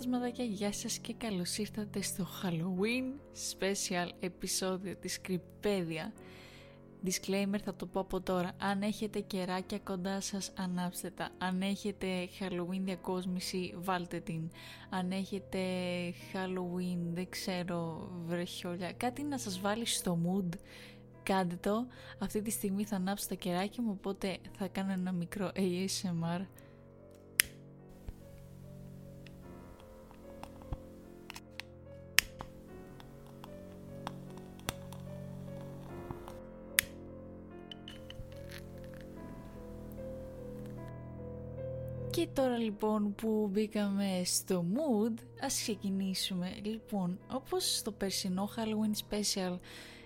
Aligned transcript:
φαντασματάκια, 0.00 0.44
γεια 0.44 0.72
σας 0.72 0.98
και 0.98 1.14
καλώς 1.14 1.58
ήρθατε 1.58 2.02
στο 2.02 2.26
Halloween 2.42 3.20
special 3.52 4.08
επεισόδιο 4.20 4.96
της 4.96 5.20
Κρυπέδια. 5.20 6.12
Disclaimer 7.04 7.58
θα 7.64 7.74
το 7.74 7.86
πω 7.86 8.00
από 8.00 8.20
τώρα, 8.20 8.52
αν 8.58 8.82
έχετε 8.82 9.20
κεράκια 9.20 9.78
κοντά 9.78 10.20
σας 10.20 10.52
ανάψτε 10.56 11.10
τα, 11.10 11.30
αν 11.38 11.62
έχετε 11.62 12.06
Halloween 12.40 12.80
διακόσμηση 12.80 13.74
βάλτε 13.78 14.20
την, 14.20 14.50
αν 14.90 15.10
έχετε 15.10 15.58
Halloween 16.32 16.98
δεν 17.12 17.28
ξέρω 17.28 18.10
βρεχιόλια, 18.26 18.92
κάτι 18.92 19.22
να 19.22 19.38
σας 19.38 19.60
βάλει 19.60 19.86
στο 19.86 20.18
mood 20.26 20.58
κάντε 21.22 21.56
το, 21.60 21.86
αυτή 22.18 22.42
τη 22.42 22.50
στιγμή 22.50 22.84
θα 22.84 22.96
ανάψω 22.96 23.28
τα 23.28 23.34
κεράκια 23.34 23.82
μου 23.82 23.94
οπότε 23.98 24.38
θα 24.58 24.68
κάνω 24.68 24.92
ένα 24.92 25.12
μικρό 25.12 25.50
ASMR 25.54 26.40
Και 42.20 42.28
τώρα 42.32 42.56
λοιπόν 42.58 43.14
που 43.14 43.48
μπήκαμε 43.52 44.22
στο 44.24 44.64
mood, 44.74 45.14
ας 45.40 45.54
ξεκινήσουμε. 45.54 46.56
Λοιπόν, 46.62 47.18
όπως 47.32 47.76
στο 47.76 47.92
περσινό 47.92 48.48
Halloween 48.56 49.14
Special 49.14 49.58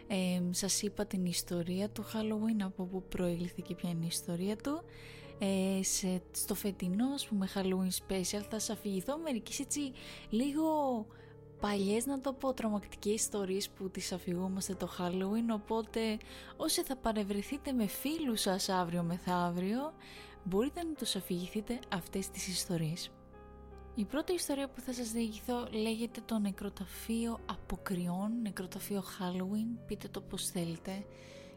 ε, 0.06 0.40
σας 0.50 0.82
είπα 0.82 1.06
την 1.06 1.24
ιστορία 1.24 1.88
του 1.90 2.04
Halloween, 2.04 2.62
από 2.62 2.84
που 2.84 3.02
προήλθηκε 3.08 3.74
ποια 3.74 3.90
είναι 3.90 4.04
η 4.04 4.08
ιστορία 4.10 4.56
του. 4.56 4.82
Ε, 5.38 5.82
σε, 5.82 6.22
στο 6.30 6.54
φετινό, 6.54 7.06
ας 7.14 7.26
πούμε, 7.26 7.48
Halloween 7.54 8.08
Special 8.08 8.42
θα 8.50 8.58
σας 8.58 8.70
αφηγηθώ 8.70 9.18
μερικές 9.18 9.60
έτσι 9.60 9.92
λίγο 10.30 11.06
παλιές 11.60 12.06
να 12.06 12.20
το 12.20 12.32
πω 12.32 12.52
τρομακτικές 12.52 13.14
ιστορίες 13.14 13.68
που 13.68 13.90
τις 13.90 14.12
αφηγούμαστε 14.12 14.74
το 14.74 14.88
Halloween 14.98 15.54
οπότε 15.54 16.00
όσοι 16.56 16.82
θα 16.82 16.96
παρευρεθείτε 16.96 17.72
με 17.72 17.86
φίλους 17.86 18.40
σας 18.40 18.68
αύριο 18.68 19.02
μεθαύριο 19.02 19.92
μπορείτε 20.44 20.82
να 20.82 20.92
τους 20.92 21.16
αφηγηθείτε 21.16 21.78
αυτές 21.92 22.30
τις 22.30 22.48
ιστορίες; 22.48 23.10
Η 23.94 24.04
πρώτη 24.04 24.32
ιστορία 24.32 24.68
που 24.68 24.80
θα 24.80 24.92
σας 24.92 25.10
διηγηθώ 25.10 25.68
λέγεται 25.70 26.20
το 26.24 26.38
νεκροταφείο 26.38 27.38
αποκριών, 27.46 28.40
νεκροταφείο 28.42 29.02
Halloween, 29.02 29.78
πείτε 29.86 30.08
το 30.08 30.20
πως 30.20 30.46
θέλετε 30.46 31.04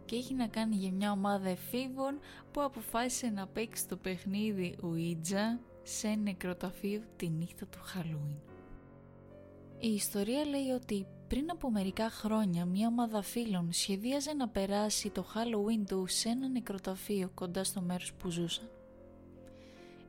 και 0.06 0.16
έχει 0.16 0.34
να 0.34 0.48
κάνει 0.48 0.76
για 0.76 0.92
μια 0.92 1.12
ομάδα 1.12 1.50
εφήβων 1.50 2.20
που 2.52 2.62
αποφάσισε 2.62 3.28
να 3.28 3.48
παίξει 3.48 3.88
το 3.88 3.96
παιχνίδι 3.96 4.76
Ouija 4.82 5.60
σε 5.84 6.08
νεκροταφείο 6.08 7.02
τη 7.16 7.30
νύχτα 7.30 7.66
του 7.66 7.80
Halloween. 7.80 8.38
Η 9.80 9.88
ιστορία 9.94 10.46
λέει 10.46 10.70
ότι 10.70 11.08
πριν 11.28 11.52
από 11.52 11.72
μερικά 11.72 12.10
χρόνια 12.10 12.66
μια 12.66 12.88
ομάδα 12.88 13.22
φίλων 13.22 13.74
σχεδίαζε 13.74 14.34
να 14.34 14.48
περάσει 14.48 15.10
το 15.10 15.26
Halloween 15.34 15.84
του 15.88 16.06
σε 16.08 16.30
ένα 16.30 16.48
νεκροταφείο 16.48 17.32
κοντά 17.34 17.64
στο 17.64 17.82
μέρος 17.82 18.14
που 18.14 18.30
ζούσαν. 18.30 18.70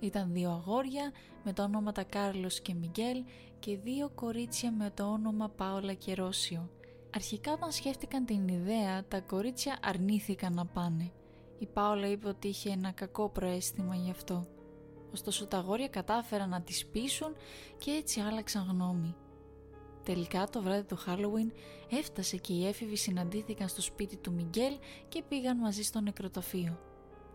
Ήταν 0.01 0.33
δύο 0.33 0.51
αγόρια 0.51 1.13
με 1.45 1.53
τα 1.53 1.63
ονόματα 1.63 2.03
Κάρλος 2.03 2.61
και 2.61 2.75
Μιγγέλ 2.75 3.25
και 3.59 3.77
δύο 3.77 4.11
κορίτσια 4.15 4.73
με 4.73 4.91
το 4.95 5.05
όνομα 5.05 5.49
Πάολα 5.49 5.93
και 5.93 6.15
Ρώσιο. 6.15 6.71
Αρχικά 7.15 7.53
όταν 7.53 7.73
σκέφτηκαν 7.73 8.25
την 8.25 8.49
ιδέα, 8.49 9.05
τα 9.09 9.21
κορίτσια 9.21 9.79
αρνήθηκαν 9.83 10.55
να 10.55 10.67
πάνε. 10.67 11.13
Η 11.59 11.67
Πάολα 11.67 12.11
είπε 12.11 12.29
ότι 12.29 12.49
είχε 12.49 12.71
ένα 12.71 12.91
κακό 12.91 13.29
προαίσθημα 13.29 13.95
γι' 13.95 14.11
αυτό. 14.11 14.47
Ωστόσο 15.13 15.47
τα 15.47 15.59
αγόρια 15.59 15.89
κατάφεραν 15.89 16.49
να 16.49 16.63
τις 16.63 16.87
πείσουν 16.87 17.35
και 17.79 17.91
έτσι 17.91 18.21
άλλαξαν 18.21 18.67
γνώμη. 18.71 19.17
Τελικά 20.05 20.49
το 20.49 20.63
βράδυ 20.63 20.83
του 20.83 20.99
Halloween 21.07 21.53
έφτασε 21.91 22.37
και 22.37 22.53
οι 22.53 22.67
έφηβοι 22.67 22.97
συναντήθηκαν 22.97 23.69
στο 23.69 23.83
σπίτι 23.83 24.17
του 24.17 24.33
Μιγγέλ 24.33 24.75
και 25.09 25.23
πήγαν 25.29 25.57
μαζί 25.57 25.83
στο 25.83 26.01
νεκροταφείο. 26.01 26.79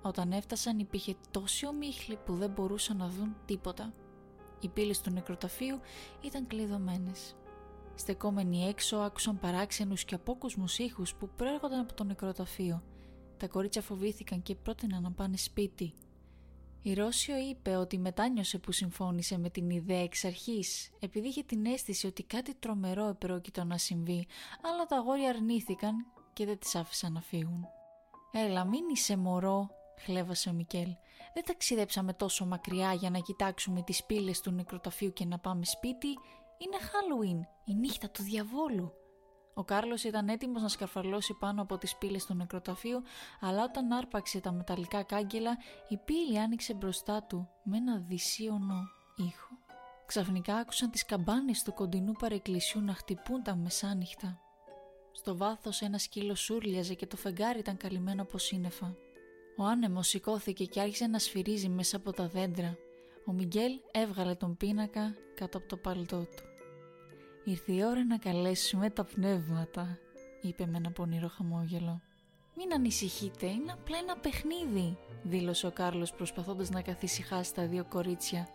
Όταν 0.05 0.31
έφτασαν 0.31 0.79
υπήρχε 0.79 1.15
τόση 1.31 1.67
ομίχλη 1.67 2.17
που 2.25 2.35
δεν 2.35 2.49
μπορούσαν 2.49 2.97
να 2.97 3.07
δουν 3.07 3.35
τίποτα. 3.45 3.93
Οι 4.59 4.67
πύλες 4.67 5.01
του 5.01 5.11
νεκροταφείου 5.11 5.79
ήταν 6.21 6.47
κλειδωμένες. 6.47 7.35
Στεκόμενοι 7.95 8.67
έξω 8.67 8.97
άκουσαν 8.97 9.39
παράξενους 9.39 10.05
και 10.05 10.15
απόκοσμους 10.15 10.77
ήχους 10.77 11.15
που 11.15 11.29
προέρχονταν 11.35 11.79
από 11.79 11.93
το 11.93 12.03
νεκροταφείο. 12.03 12.83
Τα 13.37 13.47
κορίτσια 13.47 13.81
φοβήθηκαν 13.81 14.41
και 14.41 14.55
πρότειναν 14.55 15.01
να 15.01 15.11
πάνε 15.11 15.37
σπίτι. 15.37 15.93
Η 16.81 16.93
Ρώσιο 16.93 17.37
είπε 17.37 17.75
ότι 17.75 17.97
μετάνιωσε 17.97 18.57
που 18.57 18.71
συμφώνησε 18.71 19.37
με 19.37 19.49
την 19.49 19.69
ιδέα 19.69 20.01
εξ 20.01 20.25
αρχής, 20.25 20.91
επειδή 20.99 21.27
είχε 21.27 21.43
την 21.43 21.65
αίσθηση 21.65 22.07
ότι 22.07 22.23
κάτι 22.23 22.55
τρομερό 22.55 23.07
επρόκειτο 23.07 23.63
να 23.63 23.77
συμβεί, 23.77 24.27
αλλά 24.61 24.85
τα 24.85 24.97
αγόρια 24.97 25.29
αρνήθηκαν 25.29 25.95
και 26.33 26.45
δεν 26.45 26.59
τις 26.59 26.75
άφησαν 26.75 27.13
να 27.13 27.21
φύγουν. 27.21 27.67
«Έλα, 28.31 28.65
μην 28.65 28.83
είσαι 28.93 29.17
μωρό», 29.17 29.69
χλέβασε 29.99 30.49
ο 30.49 30.53
Μικέλ. 30.53 30.95
Δεν 31.33 31.43
ταξιδέψαμε 31.45 32.13
τόσο 32.13 32.45
μακριά 32.45 32.93
για 32.93 33.09
να 33.09 33.19
κοιτάξουμε 33.19 33.81
τις 33.81 34.03
πύλες 34.03 34.41
του 34.41 34.51
νεκροταφείου 34.51 35.13
και 35.13 35.25
να 35.25 35.39
πάμε 35.39 35.65
σπίτι. 35.65 36.07
Είναι 36.57 36.77
Halloween, 36.81 37.47
η 37.65 37.73
νύχτα 37.73 38.09
του 38.09 38.23
διαβόλου. 38.23 38.91
Ο 39.53 39.63
Κάρλος 39.63 40.03
ήταν 40.03 40.29
έτοιμος 40.29 40.61
να 40.61 40.67
σκαρφαλώσει 40.67 41.33
πάνω 41.33 41.61
από 41.61 41.77
τις 41.77 41.95
πύλες 41.95 42.25
του 42.25 42.33
νεκροταφείου, 42.33 43.01
αλλά 43.39 43.63
όταν 43.63 43.91
άρπαξε 43.91 44.39
τα 44.39 44.51
μεταλλικά 44.51 45.03
κάγκελα, 45.03 45.57
η 45.87 45.97
πύλη 45.97 46.39
άνοιξε 46.39 46.73
μπροστά 46.73 47.23
του 47.23 47.49
με 47.63 47.77
ένα 47.77 47.97
δυσίωνο 47.97 48.83
ήχο. 49.15 49.57
Ξαφνικά 50.05 50.55
άκουσαν 50.55 50.89
τις 50.89 51.05
καμπάνες 51.05 51.63
του 51.63 51.73
κοντινού 51.73 52.11
παρεκκλησιού 52.11 52.81
να 52.81 52.93
χτυπούν 52.93 53.43
τα 53.43 53.55
μεσάνυχτα. 53.55 54.39
Στο 55.11 55.37
βάθος 55.37 55.81
ένα 55.81 55.97
σκύλο 55.97 56.35
σούρλιαζε 56.35 56.93
και 56.93 57.07
το 57.07 57.17
φεγγάρι 57.17 57.59
ήταν 57.59 57.77
καλυμμένο 57.77 58.21
από 58.21 58.37
σύννεφα. 58.37 58.95
Ο 59.57 59.63
άνεμος 59.63 60.07
σηκώθηκε 60.07 60.65
και 60.65 60.81
άρχισε 60.81 61.07
να 61.07 61.19
σφυρίζει 61.19 61.69
μέσα 61.69 61.97
από 61.97 62.11
τα 62.11 62.27
δέντρα. 62.27 62.77
Ο 63.25 63.31
Μιγγέλ 63.31 63.71
έβγαλε 63.91 64.35
τον 64.35 64.57
πίνακα 64.57 65.15
κάτω 65.35 65.57
από 65.57 65.67
το 65.67 65.77
παλτό 65.77 66.19
του. 66.19 66.43
«Ήρθε 67.43 67.73
η 67.73 67.83
ώρα 67.83 68.05
να 68.05 68.17
καλέσουμε 68.17 68.89
τα 68.89 69.03
πνεύματα», 69.03 69.97
είπε 70.41 70.65
με 70.65 70.77
ένα 70.77 70.91
πονηρό 70.91 71.27
χαμόγελο. 71.27 72.01
«Μην 72.57 72.73
ανησυχείτε, 72.73 73.45
είναι 73.45 73.71
απλά 73.71 73.97
ένα 73.97 74.17
παιχνίδι», 74.17 74.97
δήλωσε 75.23 75.67
ο 75.67 75.71
Κάρλος 75.71 76.13
προσπαθώντας 76.13 76.69
να 76.69 76.81
καθησυχάσει 76.81 77.53
τα 77.53 77.67
δύο 77.67 77.85
κορίτσια. 77.89 78.47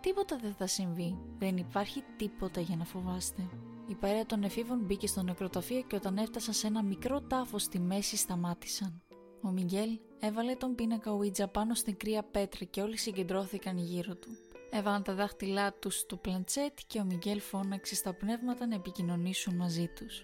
«Τίποτα 0.00 0.36
δεν 0.36 0.54
θα 0.54 0.66
συμβεί, 0.66 1.18
δεν 1.38 1.56
υπάρχει 1.56 2.04
τίποτα 2.16 2.60
για 2.60 2.76
να 2.76 2.84
φοβάστε». 2.84 3.48
Η 3.88 3.94
παρέα 3.94 4.26
των 4.26 4.42
εφήβων 4.42 4.78
μπήκε 4.78 5.06
στο 5.06 5.22
νεκροταφείο 5.22 5.82
και 5.82 5.96
όταν 5.96 6.16
έφτασαν 6.16 6.54
σε 6.54 6.66
ένα 6.66 6.82
μικρό 6.82 7.20
τάφο 7.20 7.58
στη 7.58 7.78
μέση 7.78 8.16
σταμάτησαν. 8.16 9.02
Ο 9.46 9.50
Μιγγέλ 9.50 9.98
έβαλε 10.20 10.54
τον 10.54 10.74
πίνακα 10.74 11.10
Ouija 11.18 11.52
πάνω 11.52 11.74
στην 11.74 11.96
κρύα 11.96 12.22
πέτρα 12.22 12.64
και 12.64 12.80
όλοι 12.80 12.96
συγκεντρώθηκαν 12.96 13.78
γύρω 13.78 14.14
του. 14.14 14.28
Έβαλαν 14.70 15.02
τα 15.02 15.14
δάχτυλά 15.14 15.72
τους 15.72 15.98
στο 15.98 16.16
πλαντσέτ 16.16 16.78
και 16.86 17.00
ο 17.00 17.04
Μιγγέλ 17.04 17.40
φώναξε 17.40 17.94
στα 17.94 18.14
πνεύματα 18.14 18.66
να 18.66 18.74
επικοινωνήσουν 18.74 19.56
μαζί 19.56 19.86
τους. 19.96 20.22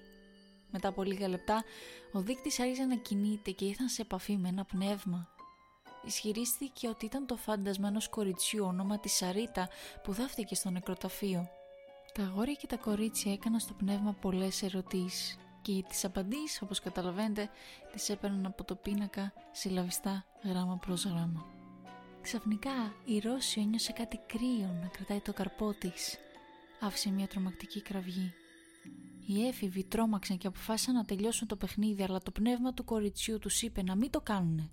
Μετά 0.70 0.88
από 0.88 1.02
λίγα 1.02 1.28
λεπτά, 1.28 1.64
ο 2.12 2.20
δείκτης 2.20 2.60
άρχισε 2.60 2.84
να 2.84 2.96
κινείται 2.96 3.50
και 3.50 3.64
ήρθαν 3.64 3.88
σε 3.88 4.02
επαφή 4.02 4.36
με 4.36 4.48
ένα 4.48 4.64
πνεύμα. 4.64 5.28
Ισχυρίστηκε 6.06 6.88
ότι 6.88 7.04
ήταν 7.04 7.26
το 7.26 7.36
φάντασμα 7.36 7.88
ενό 7.88 8.00
κοριτσιού 8.10 8.64
όνομα 8.64 8.98
της 9.00 9.12
Σαρίτα 9.12 9.68
που 10.02 10.12
δάφτηκε 10.12 10.54
στο 10.54 10.70
νεκροταφείο. 10.70 11.48
Τα 12.14 12.22
αγόρια 12.22 12.54
και 12.54 12.66
τα 12.66 12.76
κορίτσια 12.76 13.32
έκαναν 13.32 13.60
στο 13.60 13.72
πνεύμα 13.72 14.12
πολλές 14.12 14.62
ερωτήσεις 14.62 15.38
και 15.62 15.84
τις 15.88 16.04
απαντήσεις 16.04 16.62
όπως 16.62 16.80
καταλαβαίνετε 16.80 17.50
τις 17.92 18.08
έπαιρναν 18.08 18.46
από 18.46 18.64
το 18.64 18.74
πίνακα 18.74 19.32
συλλαβιστά 19.52 20.24
γράμμα 20.44 20.76
προς 20.76 21.04
γράμμα. 21.04 21.46
Ξαφνικά 22.20 22.94
η 23.04 23.18
Ρώση 23.18 23.60
ένιωσε 23.60 23.92
κάτι 23.92 24.20
κρύο 24.26 24.78
να 24.82 24.86
κρατάει 24.86 25.20
το 25.20 25.32
καρπό 25.32 25.72
της. 25.72 26.18
Άφησε 26.80 27.10
μια 27.10 27.26
τρομακτική 27.26 27.82
κραυγή. 27.82 28.32
Οι 29.26 29.46
έφηβοι 29.46 29.84
τρόμαξαν 29.84 30.38
και 30.38 30.46
αποφάσισαν 30.46 30.94
να 30.94 31.04
τελειώσουν 31.04 31.48
το 31.48 31.56
παιχνίδι 31.56 32.02
αλλά 32.02 32.18
το 32.18 32.30
πνεύμα 32.30 32.74
του 32.74 32.84
κοριτσιού 32.84 33.38
τους 33.38 33.62
είπε 33.62 33.82
να 33.82 33.96
μην 33.96 34.10
το 34.10 34.20
κάνουνε. 34.20 34.70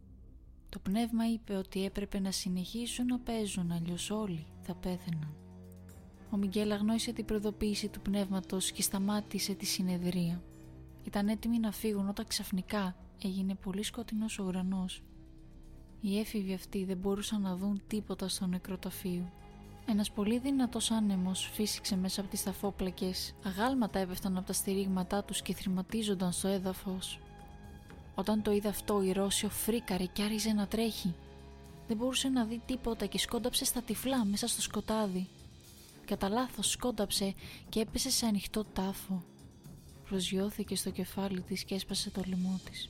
Το 0.69 0.79
πνεύμα 0.79 1.31
είπε 1.31 1.53
ότι 1.53 1.85
έπρεπε 1.85 2.19
να 2.19 2.31
συνεχίσουν 2.31 3.05
να 3.05 3.19
παίζουν 3.19 3.71
αλλιώς 3.71 4.09
όλοι 4.09 4.45
θα 4.61 4.75
πέθαιναν. 4.75 5.35
Ο 6.29 6.37
Μιγγέλ 6.37 6.71
αγνώρισε 6.71 7.13
την 7.13 7.25
προειδοποίηση 7.25 7.89
του 7.89 8.01
πνεύματος 8.01 8.71
και 8.71 8.81
σταμάτησε 8.81 9.53
τη 9.53 9.65
συνεδρία. 9.65 10.43
Ήταν 11.07 11.27
έτοιμοι 11.27 11.59
να 11.59 11.71
φύγουν 11.71 12.09
όταν 12.09 12.27
ξαφνικά 12.27 12.95
έγινε 13.23 13.55
πολύ 13.55 13.83
σκοτεινός 13.83 14.39
ο 14.39 14.43
ουρανός. 14.43 15.03
Οι 16.01 16.19
έφηβοι 16.19 16.53
αυτοί 16.53 16.85
δεν 16.85 16.97
μπορούσαν 16.97 17.41
να 17.41 17.55
δουν 17.55 17.81
τίποτα 17.87 18.27
στο 18.27 18.47
νεκροταφείο. 18.47 19.31
Ένας 19.87 20.11
πολύ 20.11 20.39
δυνατός 20.39 20.91
άνεμος 20.91 21.49
φύσηξε 21.53 21.95
μέσα 21.95 22.21
από 22.21 22.29
τις 22.29 22.43
ταφόπλακες. 22.43 23.35
Αγάλματα 23.43 23.99
έπεφταν 23.99 24.37
από 24.37 24.47
τα 24.47 24.53
στηρίγματά 24.53 25.23
τους 25.23 25.41
και 25.41 25.53
θρηματίζονταν 25.53 26.31
στο 26.31 26.47
έδαφος. 26.47 27.19
Όταν 28.15 28.41
το 28.41 28.51
είδε 28.51 28.67
αυτό 28.67 29.01
η 29.01 29.11
Ρώσιο 29.11 29.49
φρίκαρε 29.49 30.05
και 30.05 30.23
άρχιζε 30.23 30.53
να 30.53 30.67
τρέχει. 30.67 31.15
Δεν 31.87 31.97
μπορούσε 31.97 32.29
να 32.29 32.45
δει 32.45 32.61
τίποτα 32.65 33.05
και 33.05 33.19
σκόνταψε 33.19 33.65
στα 33.65 33.81
τυφλά 33.81 34.25
μέσα 34.25 34.47
στο 34.47 34.61
σκοτάδι. 34.61 35.27
Κατά 36.05 36.29
λάθος 36.29 36.69
σκόνταψε 36.69 37.33
και 37.69 37.79
έπεσε 37.79 38.09
σε 38.09 38.25
ανοιχτό 38.25 38.63
τάφο. 38.63 39.23
Προσγειώθηκε 40.09 40.75
στο 40.75 40.89
κεφάλι 40.89 41.41
της 41.41 41.63
και 41.63 41.75
έσπασε 41.75 42.09
το 42.09 42.21
λαιμό 42.27 42.59
της. 42.69 42.89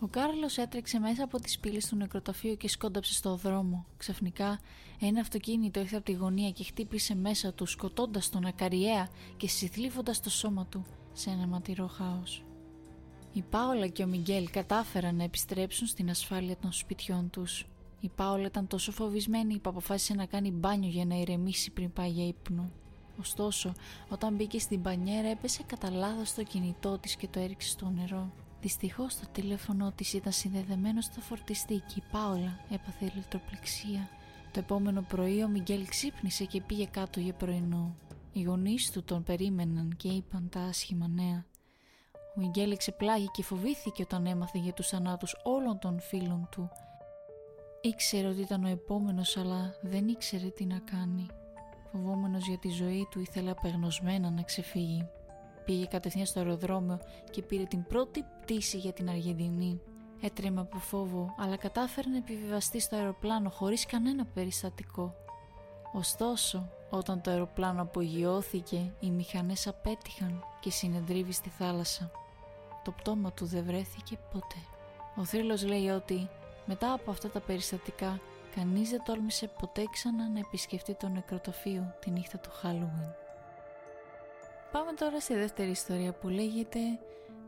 Ο 0.00 0.06
Κάρλος 0.06 0.58
έτρεξε 0.58 0.98
μέσα 0.98 1.24
από 1.24 1.40
τις 1.40 1.58
πύλες 1.58 1.86
του 1.86 1.96
νεκροταφείου 1.96 2.56
και 2.56 2.68
σκόνταψε 2.68 3.14
στο 3.14 3.36
δρόμο. 3.36 3.86
Ξαφνικά 3.96 4.60
ένα 5.00 5.20
αυτοκίνητο 5.20 5.80
ήρθε 5.80 5.96
από 5.96 6.04
τη 6.04 6.12
γωνία 6.12 6.50
και 6.50 6.64
χτύπησε 6.64 7.14
μέσα 7.14 7.52
του 7.52 7.66
σκοτώντας 7.66 8.30
τον 8.30 8.44
ακαριέα 8.44 9.08
και 9.36 9.48
συθλίφοντας 9.48 10.20
το 10.20 10.30
σώμα 10.30 10.66
του 10.66 10.86
σε 11.12 11.30
ένα 11.30 11.46
ματηρό 11.46 11.86
χάος. 11.86 12.44
Η 13.32 13.42
Πάολα 13.50 13.86
και 13.86 14.02
ο 14.02 14.06
Μιγγέλ 14.06 14.50
κατάφεραν 14.50 15.16
να 15.16 15.22
επιστρέψουν 15.22 15.86
στην 15.86 16.10
ασφάλεια 16.10 16.56
των 16.56 16.72
σπιτιών 16.72 17.30
τους. 17.30 17.66
Η 18.00 18.08
Πάολα 18.08 18.46
ήταν 18.46 18.66
τόσο 18.66 18.92
φοβισμένη 18.92 19.58
που 19.58 19.70
αποφάσισε 19.70 20.14
να 20.14 20.26
κάνει 20.26 20.50
μπάνιο 20.50 20.90
για 20.90 21.04
να 21.04 21.14
ηρεμήσει 21.14 21.70
πριν 21.70 21.92
πάει 21.92 22.10
για 22.10 22.26
ύπνο. 22.26 22.70
Ωστόσο, 23.20 23.74
όταν 24.08 24.34
μπήκε 24.34 24.58
στην 24.58 24.80
μπανιέρα 24.80 25.28
έπεσε 25.28 25.62
κατά 25.66 25.90
λάθος 25.90 26.34
το 26.34 26.42
κινητό 26.42 26.98
της 26.98 27.16
και 27.16 27.28
το 27.28 27.40
έριξε 27.40 27.68
στο 27.68 27.88
νερό. 27.88 28.30
Δυστυχώς 28.60 29.16
το 29.16 29.26
τηλέφωνο 29.32 29.92
της 29.92 30.12
ήταν 30.12 30.32
συνδεδεμένο 30.32 31.00
στο 31.00 31.20
φορτιστή 31.20 31.74
και 31.74 31.94
η 31.96 32.02
Πάολα 32.10 32.58
έπαθε 32.70 33.04
ηλεκτροπληξία. 33.04 34.08
Το 34.52 34.58
επόμενο 34.58 35.02
πρωί 35.08 35.42
ο 35.42 35.48
Μιγγέλ 35.48 35.86
ξύπνησε 35.88 36.44
και 36.44 36.62
πήγε 36.62 36.86
κάτω 36.86 37.20
για 37.20 37.32
πρωινό. 37.32 37.94
Οι 38.32 38.42
γονείς 38.42 38.90
του 38.90 39.04
τον 39.04 39.22
περίμεναν 39.22 39.94
και 39.96 40.08
είπαν 40.08 40.48
τα 40.48 40.60
άσχημα 40.60 41.08
νέα. 41.08 41.44
Ο 42.36 42.40
Μιγγέλ 42.40 42.70
εξεπλάγει 42.70 43.28
και 43.32 43.42
φοβήθηκε 43.42 44.02
όταν 44.02 44.26
έμαθε 44.26 44.58
για 44.58 44.72
τους 44.72 44.88
θανάτους 44.88 45.36
όλων 45.42 45.78
των 45.78 46.00
φίλων 46.00 46.48
του. 46.50 46.70
Ήξερε 47.80 48.28
ότι 48.28 48.40
ήταν 48.40 48.64
ο 48.64 48.68
επόμενος 48.68 49.36
αλλά 49.36 49.74
δεν 49.82 50.08
ήξερε 50.08 50.48
τι 50.48 50.64
να 50.64 50.78
κάνει. 50.78 51.26
Φοβόμενος 52.02 52.46
για 52.46 52.58
τη 52.58 52.68
ζωή 52.68 53.06
του 53.10 53.20
ήθελε 53.20 53.50
απεγνωσμένα 53.50 54.30
να 54.30 54.42
ξεφύγει. 54.42 55.08
Πήγε 55.64 55.86
κατευθείαν 55.86 56.26
στο 56.26 56.38
αεροδρόμιο 56.38 57.00
και 57.30 57.42
πήρε 57.42 57.64
την 57.64 57.86
πρώτη 57.86 58.24
πτήση 58.40 58.78
για 58.78 58.92
την 58.92 59.08
Αργεντινή. 59.08 59.80
Έτρεμε 60.20 60.60
από 60.60 60.78
φόβο, 60.78 61.34
αλλά 61.38 61.56
κατάφερε 61.56 62.08
να 62.08 62.16
επιβιβαστεί 62.16 62.80
στο 62.80 62.96
αεροπλάνο 62.96 63.50
χωρίς 63.50 63.86
κανένα 63.86 64.24
περιστατικό. 64.24 65.14
Ωστόσο, 65.92 66.68
όταν 66.90 67.20
το 67.20 67.30
αεροπλάνο 67.30 67.82
απογειώθηκε, 67.82 68.92
οι 69.00 69.10
μηχανές 69.10 69.66
απέτυχαν 69.66 70.44
και 70.60 70.70
συνεντρίβη 70.70 71.32
στη 71.32 71.48
θάλασσα. 71.48 72.10
Το 72.84 72.90
πτώμα 72.90 73.32
του 73.32 73.46
δεν 73.46 73.64
βρέθηκε 73.64 74.18
ποτέ. 74.32 74.62
Ο 75.16 75.24
θρύλος 75.24 75.64
λέει 75.64 75.88
ότι 75.88 76.28
μετά 76.66 76.92
από 76.92 77.10
αυτά 77.10 77.30
τα 77.30 77.40
περιστατικά 77.40 78.20
κανείς 78.54 78.90
δεν 78.90 79.02
τόλμησε 79.04 79.50
ποτέ 79.58 79.84
ξανά 79.92 80.28
να 80.28 80.38
επισκεφτεί 80.38 80.94
το 80.94 81.08
νεκροτοφείο 81.08 81.94
τη 82.00 82.10
νύχτα 82.10 82.38
του 82.38 82.50
Halloween. 82.62 83.12
Πάμε 84.72 84.92
τώρα 84.92 85.20
στη 85.20 85.34
δεύτερη 85.34 85.70
ιστορία 85.70 86.12
που 86.12 86.28
λέγεται 86.28 86.78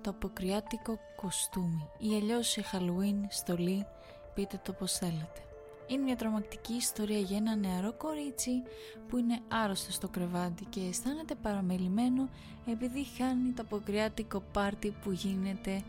το 0.00 0.10
αποκριάτικο 0.10 0.98
κοστούμι 1.16 1.88
ή 1.98 2.14
αλλιώς 2.14 2.48
σε 2.48 2.64
Halloween 2.72 3.24
στολή, 3.28 3.86
πείτε 4.34 4.60
το 4.64 4.72
πως 4.72 4.92
θέλετε. 4.92 5.40
Είναι 5.86 6.02
μια 6.02 6.16
τρομακτική 6.16 6.72
ιστορία 6.72 7.18
για 7.18 7.36
ένα 7.36 7.56
νεαρό 7.56 7.92
κορίτσι 7.92 8.62
που 9.08 9.16
είναι 9.16 9.40
άρρωστο 9.48 9.92
στο 9.92 10.08
κρεβάτι 10.08 10.64
και 10.64 10.80
αισθάνεται 10.80 11.34
παραμελημένο 11.34 12.28
επειδή 12.66 13.06
χάνει 13.18 13.50
το 13.50 13.62
αποκριάτικο 13.62 14.42
πάρτι 14.52 14.94
που 15.02 15.10
γίνεται 15.10 15.82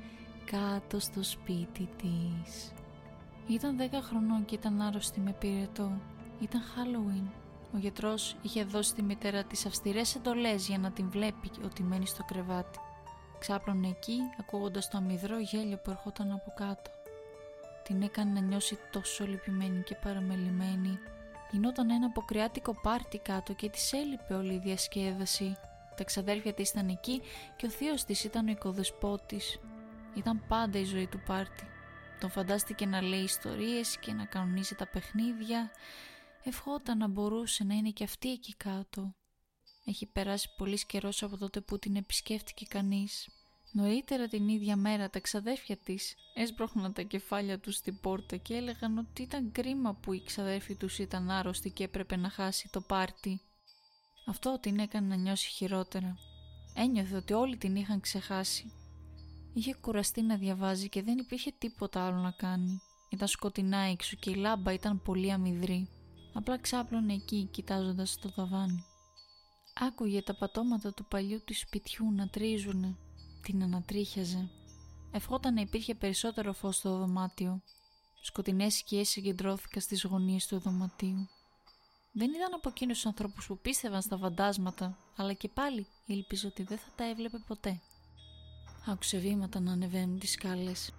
κάτω 0.46 1.00
στο 1.00 1.24
σπίτι 1.24 1.90
της. 1.98 2.74
Ήταν 3.48 3.78
10 3.80 3.84
χρονών 4.02 4.46
και 4.46 4.56
ήταν 4.56 4.82
άρρωστη 4.82 5.20
με 5.20 5.34
πυρετό. 5.40 5.92
Ήταν 6.40 6.62
Halloween. 6.62 7.28
Ο 7.74 7.78
γιατρός 7.78 8.36
είχε 8.42 8.64
δώσει 8.64 8.94
τη 8.96 9.02
μητέρα 9.04 9.44
της 9.44 9.66
αυστηρές 9.66 10.16
εντολές 10.16 10.68
για 10.68 10.78
να 10.78 10.92
την 10.92 11.10
βλέπει 11.10 11.52
ότι 11.64 11.84
μένει 11.84 12.06
στο 12.06 12.24
κρεβάτι. 12.24 12.80
Ξάπλωνε 13.40 13.88
εκεί 13.88 14.18
ακούγοντας 14.40 14.90
το 14.90 14.98
αμυδρό 14.98 15.40
γέλιο 15.40 15.78
που 15.78 15.90
ερχόταν 15.90 16.32
από 16.32 16.54
κάτω. 16.56 16.92
Την 17.84 18.02
έκανε 18.02 18.32
να 18.32 18.40
νιώσει 18.40 18.78
τόσο 18.92 19.26
λυπημένη 19.28 19.84
και 19.84 19.96
παραμελημένη. 19.96 21.00
Γινόταν 21.52 21.90
ένα 21.90 22.06
αποκριάτικο 22.06 22.74
πάρτι 22.82 23.18
κάτω 23.18 23.54
και 23.54 23.70
της 23.70 23.94
έλειπε 23.94 24.34
όλη 24.34 24.54
η 24.54 24.60
διασκέδαση. 24.60 25.56
Τα 25.96 26.04
ξαδέρφια 26.04 26.54
της 26.54 26.70
ήταν 26.70 26.90
εκεί 26.90 27.22
και 27.56 27.66
ο 27.66 27.70
θείος 27.70 28.04
της 28.04 28.24
ήταν 28.24 28.48
ο 28.48 28.52
οικοδεσπότης. 28.52 29.60
Ήταν 30.14 30.44
πάντα 30.48 30.80
η 30.80 30.84
ζωή 30.84 31.08
του 31.08 31.22
πάρτι. 31.26 31.71
Τον 32.22 32.30
φαντάστηκε 32.30 32.86
να 32.86 33.02
λέει 33.02 33.24
ιστορίες 33.24 33.98
και 33.98 34.14
να 34.14 34.26
κανονίζει 34.26 34.76
τα 34.76 34.88
παιχνίδια. 34.88 35.72
Ευχόταν 36.44 36.98
να 36.98 37.08
μπορούσε 37.08 37.64
να 37.64 37.74
είναι 37.74 37.90
και 37.90 38.04
αυτή 38.04 38.32
εκεί 38.32 38.56
κάτω. 38.56 39.16
Έχει 39.86 40.06
περάσει 40.06 40.50
πολύ 40.58 40.86
καιρός 40.86 41.24
από 41.24 41.38
τότε 41.38 41.62
που 41.62 41.80
την 41.80 41.96
επισκέφτηκε 41.96 42.66
κανείς. 42.66 43.30
Νωρίτερα 43.72 44.28
την 44.28 44.48
ίδια 44.48 44.76
μέρα 44.76 45.10
τα 45.10 45.20
ξαδέρφια 45.20 45.78
της 45.78 46.16
έσπροχναν 46.34 46.94
τα 46.94 47.02
κεφάλια 47.02 47.60
τους 47.60 47.76
στην 47.76 48.00
πόρτα 48.00 48.36
και 48.36 48.56
έλεγαν 48.56 48.98
ότι 48.98 49.22
ήταν 49.22 49.52
κρίμα 49.52 49.94
που 49.94 50.14
οι 50.14 50.24
ξαδέρφοι 50.24 50.76
τους 50.76 51.00
ήταν 51.00 51.30
άρρωστοι 51.30 51.70
και 51.70 51.84
έπρεπε 51.84 52.16
να 52.16 52.30
χάσει 52.30 52.70
το 52.72 52.82
πάρτι. 52.82 53.42
Αυτό 54.26 54.60
την 54.62 54.80
έκανε 54.80 55.08
να 55.08 55.16
νιώσει 55.16 55.50
χειρότερα. 55.50 56.18
Ένιωθε 56.76 57.16
ότι 57.16 57.34
όλοι 57.34 57.58
την 57.58 57.76
είχαν 57.76 58.00
ξεχάσει 58.00 58.72
Είχε 59.54 59.74
κουραστεί 59.74 60.22
να 60.22 60.38
διαβάζει 60.38 60.90
και 60.90 61.02
δεν 61.02 61.18
υπήρχε 61.18 61.52
τίποτα 61.58 62.06
άλλο 62.06 62.18
να 62.18 62.32
κάνει. 62.32 62.82
Ήταν 63.10 63.28
σκοτεινά 63.28 63.78
έξω 63.78 64.18
και 64.20 64.30
η 64.30 64.36
λάμπα 64.36 64.74
ήταν 64.74 65.02
πολύ 65.02 65.32
αμυδρή. 65.32 65.90
Απλά 66.34 66.58
ξάπλωνε 66.58 67.14
εκεί 67.14 67.48
κοιτάζοντας 67.52 68.18
το 68.20 68.32
ταβάνι. 68.32 68.84
Άκουγε 69.74 70.22
τα 70.22 70.36
πατώματα 70.36 70.94
του 70.94 71.06
παλιού 71.06 71.42
του 71.46 71.56
σπιτιού 71.56 72.12
να 72.12 72.28
τρίζουνε. 72.28 72.98
Την 73.42 73.64
ανατρίχιαζε. 73.64 74.50
Ευχόταν 75.12 75.54
να 75.54 75.62
υπήρχε 75.62 75.96
περισσότερο 75.96 76.54
φως 76.54 76.76
στο 76.76 76.98
δωμάτιο. 76.98 77.62
Σκοτεινές 78.22 78.74
σκιές 78.74 79.10
συγκεντρώθηκαν 79.10 79.82
στις 79.82 80.04
γωνίες 80.04 80.48
του 80.48 80.60
δωματίου. 80.60 81.30
Δεν 82.12 82.30
ήταν 82.34 82.54
από 82.54 82.70
εκείνους 82.70 82.96
τους 82.96 83.06
ανθρώπους 83.06 83.48
που 83.48 83.58
πίστευαν 83.58 84.02
στα 84.02 84.18
φαντάσματα, 84.18 84.98
αλλά 85.16 85.34
και 85.34 85.50
πάλι 85.50 85.88
ήλπιζε 86.06 86.48
ότι 86.48 86.64
δεν 86.64 86.78
θα 86.78 86.90
τα 86.96 87.04
έβλεπε 87.10 87.38
ποτέ. 87.48 87.82
Άκουσε 88.86 89.18
βήματα 89.18 89.60
να 89.60 89.72
ανεβαίνουν 89.72 90.20
τις 90.20 90.32
σκάλες. 90.32 90.92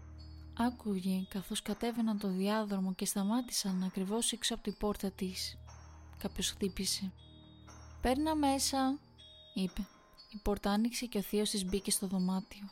Άκουγε 0.58 1.26
καθώς 1.28 1.62
κατέβαιναν 1.62 2.18
το 2.18 2.28
διάδρομο 2.28 2.94
και 2.94 3.04
σταμάτησαν 3.04 3.82
ακριβώς 3.82 4.32
έξω 4.32 4.54
από 4.54 4.62
την 4.62 4.76
πόρτα 4.78 5.10
της. 5.10 5.58
Κάποιος 6.18 6.50
χτύπησε. 6.50 7.12
«Παίρνα 8.00 8.34
μέσα», 8.34 8.98
είπε. 9.54 9.86
Η 10.30 10.38
πόρτα 10.42 10.70
άνοιξε 10.70 11.06
και 11.06 11.18
ο 11.18 11.22
θείος 11.22 11.50
της 11.50 11.64
μπήκε 11.64 11.90
στο 11.90 12.06
δωμάτιο. 12.06 12.70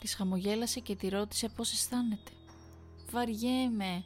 Της 0.00 0.14
χαμογέλασε 0.14 0.80
και 0.80 0.96
τη 0.96 1.08
ρώτησε 1.08 1.48
πώς 1.48 1.72
αισθάνεται. 1.72 2.30
«Βαριέμαι». 3.10 4.04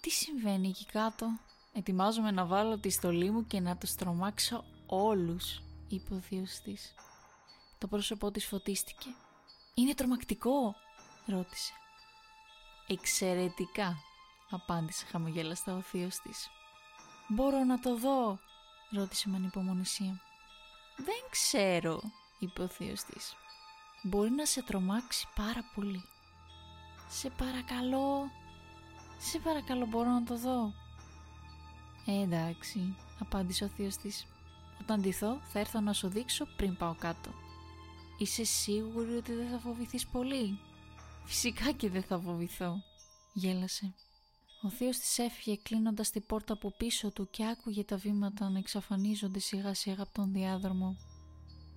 «Τι 0.00 0.10
συμβαίνει 0.10 0.68
εκεί 0.68 0.84
κάτω» 0.84 1.26
«Ετοιμάζομαι 1.72 2.30
να 2.30 2.44
βάλω 2.44 2.78
τη 2.78 2.90
στολή 2.90 3.30
μου 3.30 3.46
και 3.46 3.60
να 3.60 3.76
τους 3.76 3.94
τρομάξω 3.94 4.64
όλους», 4.86 5.62
είπε 5.88 6.14
ο 6.14 6.20
θείος 6.20 6.60
της. 6.60 6.94
Το 7.82 7.88
πρόσωπό 7.88 8.30
της 8.30 8.46
φωτίστηκε. 8.46 9.08
«Είναι 9.74 9.94
τρομακτικό» 9.94 10.74
ρώτησε. 11.26 11.72
«Εξαιρετικά» 12.86 13.96
απάντησε 14.50 15.06
χαμογέλαστα 15.06 15.74
ο 15.76 15.80
θείος 15.80 16.18
της. 16.18 16.50
«Μπορώ 17.28 17.64
να 17.64 17.78
το 17.78 17.96
δω» 17.96 18.38
ρώτησε 18.90 19.28
με 19.28 19.36
ανυπομονησία. 19.36 20.20
«Δεν 20.96 21.22
ξέρω» 21.30 22.00
είπε 22.38 22.62
ο 22.62 22.66
θείος 22.66 23.02
της. 23.02 23.34
«Μπορεί 24.02 24.30
να 24.30 24.46
σε 24.46 24.62
τρομάξει 24.62 25.26
πάρα 25.34 25.64
πολύ». 25.74 26.04
«Σε 27.08 27.30
παρακαλώ» 27.30 28.30
«Σε 29.18 29.38
παρακαλώ 29.38 29.86
μπορώ 29.86 30.10
να 30.10 30.24
το 30.24 30.36
δω» 30.36 30.72
«Ε, 32.06 32.22
εντάξει» 32.22 32.96
απάντησε 33.18 33.64
ο 33.64 33.68
θείος 33.68 33.96
της. 33.96 34.26
«Όταν 34.80 35.00
ντυθώ 35.00 35.40
θα 35.52 35.58
έρθω 35.58 35.80
να 35.80 35.92
σου 35.92 36.08
δείξω 36.08 36.46
πριν 36.56 36.76
πάω 36.76 36.94
κάτω». 36.94 37.41
Είσαι 38.18 38.44
σίγουρη 38.44 39.16
ότι 39.16 39.32
δεν 39.32 39.48
θα 39.50 39.58
φοβηθείς 39.58 40.06
πολύ; 40.06 40.58
Φυσικά 41.24 41.72
και 41.72 41.90
δεν 41.90 42.02
θα 42.02 42.18
φοβηθώ. 42.18 42.82
Γέλασε. 43.32 43.94
Ο 44.62 44.68
θείος 44.70 44.98
της 44.98 45.18
έφυγε 45.18 45.56
κλείνοντας 45.56 46.10
την 46.10 46.26
πόρτα 46.26 46.52
από 46.52 46.74
πίσω 46.76 47.10
του 47.10 47.28
και 47.30 47.46
άκουγε 47.46 47.84
τα 47.84 47.96
βήματα 47.96 48.50
να 48.50 48.58
εξαφανίζονται 48.58 49.38
σιγά 49.38 49.74
σιγά 49.74 50.02
από 50.02 50.12
τον 50.12 50.32
διάδρομο. 50.32 50.96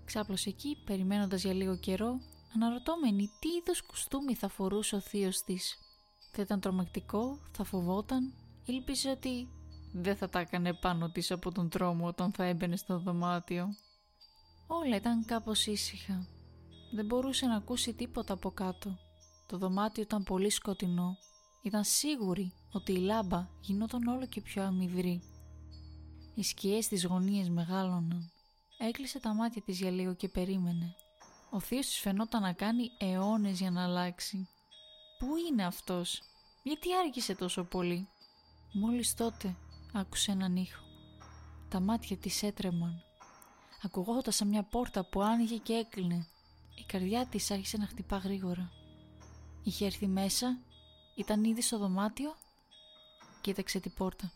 Ξάπλωσε 0.06 0.50
εκεί, 0.50 0.78
περιμένοντας 0.86 1.44
για 1.44 1.54
λίγο 1.54 1.78
καιρό, 1.78 2.20
αναρωτώμενη 2.56 3.30
τι 3.40 3.48
είδος 3.50 3.82
κουστούμι 3.82 4.36
θα 4.36 4.48
φορούσε 4.48 4.96
ο 4.96 5.00
θείος 5.00 5.44
της. 5.44 5.78
Θα 6.32 6.42
ήταν 6.42 6.60
τρομακτικό, 6.60 7.40
θα 7.52 7.64
φοβόταν, 7.64 8.34
ήλπιζε 8.66 9.10
ότι 9.10 9.50
δεν 9.94 10.16
θα 10.16 10.30
τα 10.30 10.40
έκανε 10.40 10.74
πάνω 10.74 11.10
της 11.10 11.32
από 11.32 11.52
τον 11.52 11.70
τρόμο 11.70 12.08
όταν 12.08 12.32
θα 12.32 12.44
έμπαινε 12.44 12.76
στο 12.76 13.00
δωμάτιο. 13.00 13.76
Όλα 14.68 14.96
ήταν 14.96 15.26
κάπως 15.26 15.66
ήσυχα. 15.66 16.28
Δεν 16.92 17.06
μπορούσε 17.06 17.46
να 17.46 17.56
ακούσει 17.56 17.94
τίποτα 17.94 18.34
από 18.34 18.52
κάτω. 18.52 18.98
Το 19.48 19.58
δωμάτιο 19.58 20.04
ήταν 20.04 20.24
πολύ 20.24 20.50
σκοτεινό. 20.50 21.18
Ήταν 21.62 21.84
σίγουρη 21.84 22.54
ότι 22.72 22.92
η 22.92 22.98
λάμπα 22.98 23.48
γινόταν 23.62 24.08
όλο 24.08 24.26
και 24.26 24.42
πιο 24.42 24.64
αμυδρή. 24.64 25.22
Οι 26.36 26.44
σκιές 26.44 26.86
στις 26.86 27.06
γωνίες 27.06 27.50
μεγάλωναν. 27.50 28.32
Έκλεισε 28.78 29.20
τα 29.20 29.34
μάτια 29.34 29.62
της 29.62 29.80
για 29.80 29.92
λίγο 29.92 30.14
και 30.14 30.30
περίμενε. 30.30 30.96
Ο 31.50 31.60
θείος 31.60 31.86
της 31.86 32.00
φαινόταν 32.00 32.42
να 32.42 32.54
κάνει 32.54 32.90
αιώνες 32.98 33.60
για 33.60 33.72
να 33.72 33.84
αλλάξει. 33.84 34.48
Πού 35.20 35.28
είναι 35.50 35.66
αυτός, 35.66 36.22
γιατί 36.64 36.96
άργησε 36.96 37.36
τόσο 37.36 37.64
πολύ; 37.64 38.08
Μόλις 38.74 39.14
τότε 39.16 39.56
άκουσε 39.94 40.32
έναν 40.32 40.56
ήχο. 40.56 40.84
Τα 41.70 41.80
μάτια 41.80 42.18
της 42.18 42.44
έτρεμαν. 42.44 43.04
Ακουγόταν 43.86 44.34
σαν 44.34 44.48
μια 44.48 44.64
πόρτα 44.64 45.06
που 45.06 45.22
άνοιγε 45.22 45.58
και 45.58 45.74
έκλεινε. 45.74 46.28
Η 46.76 46.84
καρδιά 46.84 47.26
της 47.26 47.52
άρχισε 47.52 47.78
να 47.78 47.88
χτυπά 47.88 48.18
γρήγορα. 48.18 48.72
Είχε 49.64 49.86
έρθει 49.86 50.08
μέσα, 50.08 50.58
ήταν 51.16 51.44
ήδη 51.44 51.62
στο 51.62 51.78
δωμάτιο. 51.78 52.36
Κοίταξε 53.42 53.80
την 53.80 53.94
πόρτα. 53.94 54.32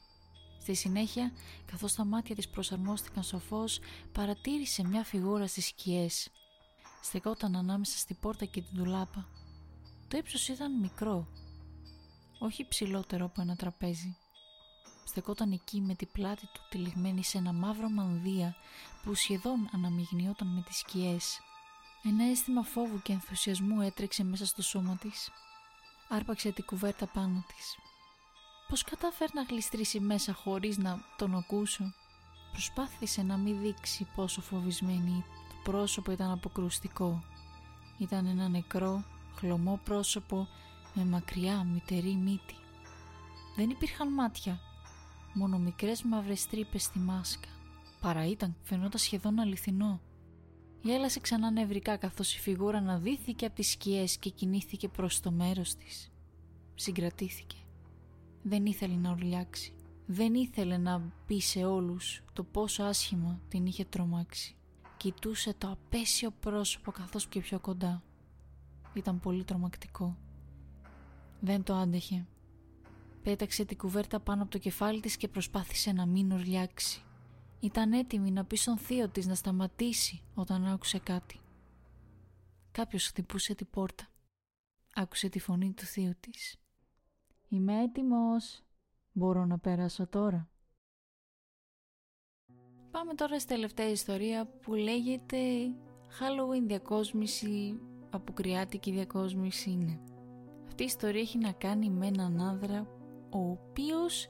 Στη 0.61 0.73
συνέχεια, 0.73 1.31
καθώς 1.65 1.93
τα 1.93 2.05
μάτια 2.05 2.35
της 2.35 2.49
προσαρμόστηκαν 2.49 3.23
στο 3.23 3.39
φως, 3.39 3.79
παρατήρησε 4.11 4.87
μια 4.87 5.03
φιγούρα 5.03 5.47
στις 5.47 5.65
σκιές. 5.65 6.29
Στεκόταν 7.01 7.55
ανάμεσα 7.55 7.97
στη 7.97 8.13
πόρτα 8.13 8.45
και 8.45 8.61
την 8.61 8.77
τουλάπα. 8.77 9.27
Το 10.07 10.17
ύψος 10.17 10.47
ήταν 10.47 10.79
μικρό, 10.79 11.27
όχι 12.39 12.67
ψηλότερο 12.67 13.25
από 13.25 13.41
ένα 13.41 13.55
τραπέζι. 13.55 14.17
Στεκόταν 15.09 15.51
εκεί 15.51 15.81
με 15.81 15.95
την 15.95 16.07
πλάτη 16.11 16.45
του 16.53 16.61
τυλιγμένη 16.69 17.23
σε 17.23 17.37
ένα 17.37 17.53
μαύρο 17.53 17.89
μανδύα 17.89 18.55
που 19.03 19.13
σχεδόν 19.13 19.69
αναμειγνιόταν 19.73 20.47
με 20.47 20.61
τις 20.61 20.77
σκιές. 20.77 21.39
Ένα 22.03 22.23
αίσθημα 22.23 22.63
φόβου 22.63 23.01
και 23.01 23.13
ενθουσιασμού 23.13 23.81
έτρεξε 23.81 24.23
μέσα 24.23 24.45
στο 24.45 24.61
σώμα 24.61 24.97
της. 24.97 25.29
Άρπαξε 26.09 26.51
την 26.51 26.65
κουβέρτα 26.65 27.05
πάνω 27.05 27.43
της. 27.47 27.75
Πώς 28.67 28.83
κατάφερε 28.83 29.29
να 29.33 29.41
γλιστρήσει 29.41 29.99
μέσα 29.99 30.33
χωρίς 30.33 30.77
να 30.77 30.99
τον 31.17 31.35
ακούσω; 31.35 31.93
Προσπάθησε 32.51 33.21
να 33.21 33.37
μην 33.37 33.61
δείξει 33.61 34.07
πόσο 34.15 34.41
φοβισμένη 34.41 35.25
το 35.49 35.71
πρόσωπο 35.71 36.11
ήταν 36.11 36.31
αποκρουστικό. 36.31 37.23
Ήταν 37.97 38.25
ένα 38.25 38.47
νεκρό, 38.47 39.03
χλωμό 39.35 39.79
πρόσωπο 39.83 40.47
με 40.93 41.05
μακριά 41.05 41.63
μητερή 41.63 42.15
μύτη. 42.15 42.55
Δεν 43.55 43.69
υπήρχαν 43.69 44.13
μάτια, 44.13 44.59
μόνο 45.33 45.57
μικρές 45.57 46.03
μαύρες 46.03 46.47
τρύπες 46.47 46.83
στη 46.83 46.99
μάσκα. 46.99 47.49
Παρά 48.01 48.25
ήταν, 48.25 48.55
φαινόταν 48.63 48.99
σχεδόν 48.99 49.39
αληθινό. 49.39 50.01
Γέλασε 50.81 51.19
ξανά 51.19 51.51
νευρικά 51.51 51.97
καθώς 51.97 52.35
η 52.35 52.39
φιγούρα 52.39 52.77
αναδύθηκε 52.77 53.45
από 53.45 53.55
τις 53.55 53.71
σκιές 53.71 54.17
και 54.17 54.29
κινήθηκε 54.29 54.87
προς 54.87 55.19
το 55.19 55.31
μέρος 55.31 55.75
της. 55.75 56.11
Συγκρατήθηκε. 56.75 57.57
Δεν 58.41 58.65
ήθελε 58.65 58.95
να 58.95 59.11
ουρλιάξει. 59.11 59.73
Δεν 60.05 60.33
ήθελε 60.33 60.77
να 60.77 61.11
πει 61.25 61.39
σε 61.39 61.65
όλους 61.65 62.23
το 62.33 62.43
πόσο 62.43 62.83
άσχημα 62.83 63.39
την 63.47 63.65
είχε 63.65 63.85
τρομάξει. 63.85 64.55
Κοιτούσε 64.97 65.53
το 65.57 65.71
απέσιο 65.71 66.31
πρόσωπο 66.39 66.91
καθώς 66.91 67.27
και 67.27 67.39
πιο 67.39 67.59
κοντά. 67.59 68.03
Ήταν 68.93 69.19
πολύ 69.19 69.43
τρομακτικό. 69.43 70.17
Δεν 71.39 71.63
το 71.63 71.73
άντεχε. 71.73 72.27
Πέταξε 73.23 73.65
την 73.65 73.77
κουβέρτα 73.77 74.19
πάνω 74.19 74.41
από 74.41 74.51
το 74.51 74.57
κεφάλι 74.57 74.99
της 74.99 75.17
και 75.17 75.27
προσπάθησε 75.27 75.91
να 75.91 76.05
μην 76.05 76.31
ουρλιάξει. 76.31 77.03
Ήταν 77.59 77.93
έτοιμη 77.93 78.31
να 78.31 78.45
πει 78.45 78.55
στον 78.55 78.77
θείο 78.77 79.09
της 79.09 79.27
να 79.27 79.35
σταματήσει 79.35 80.21
όταν 80.33 80.65
άκουσε 80.65 80.99
κάτι. 80.99 81.39
Κάποιος 82.71 83.07
χτυπούσε 83.07 83.55
την 83.55 83.69
πόρτα. 83.69 84.07
Άκουσε 84.95 85.29
τη 85.29 85.39
φωνή 85.39 85.73
του 85.73 85.83
θείου 85.83 86.13
της. 86.19 86.57
«Είμαι 87.49 87.81
έτοιμος. 87.81 88.63
Μπορώ 89.11 89.45
να 89.45 89.59
περάσω 89.59 90.07
τώρα». 90.07 90.49
Πάμε 92.91 93.13
τώρα 93.13 93.39
στη 93.39 93.47
τελευταία 93.53 93.89
ιστορία 93.89 94.45
που 94.47 94.73
λέγεται 94.73 95.37
Halloween 96.19 96.63
διακόσμηση, 96.65 97.79
αποκριάτικη 98.09 98.91
διακόσμηση 98.91 99.71
είναι. 99.71 99.99
Αυτή 100.67 100.83
η 100.83 100.85
ιστορία 100.85 101.21
έχει 101.21 101.37
να 101.37 101.51
κάνει 101.51 101.89
με 101.89 102.07
έναν 102.07 102.39
άνδρα 102.39 102.98
ο 103.29 103.39
οποίος 103.39 104.27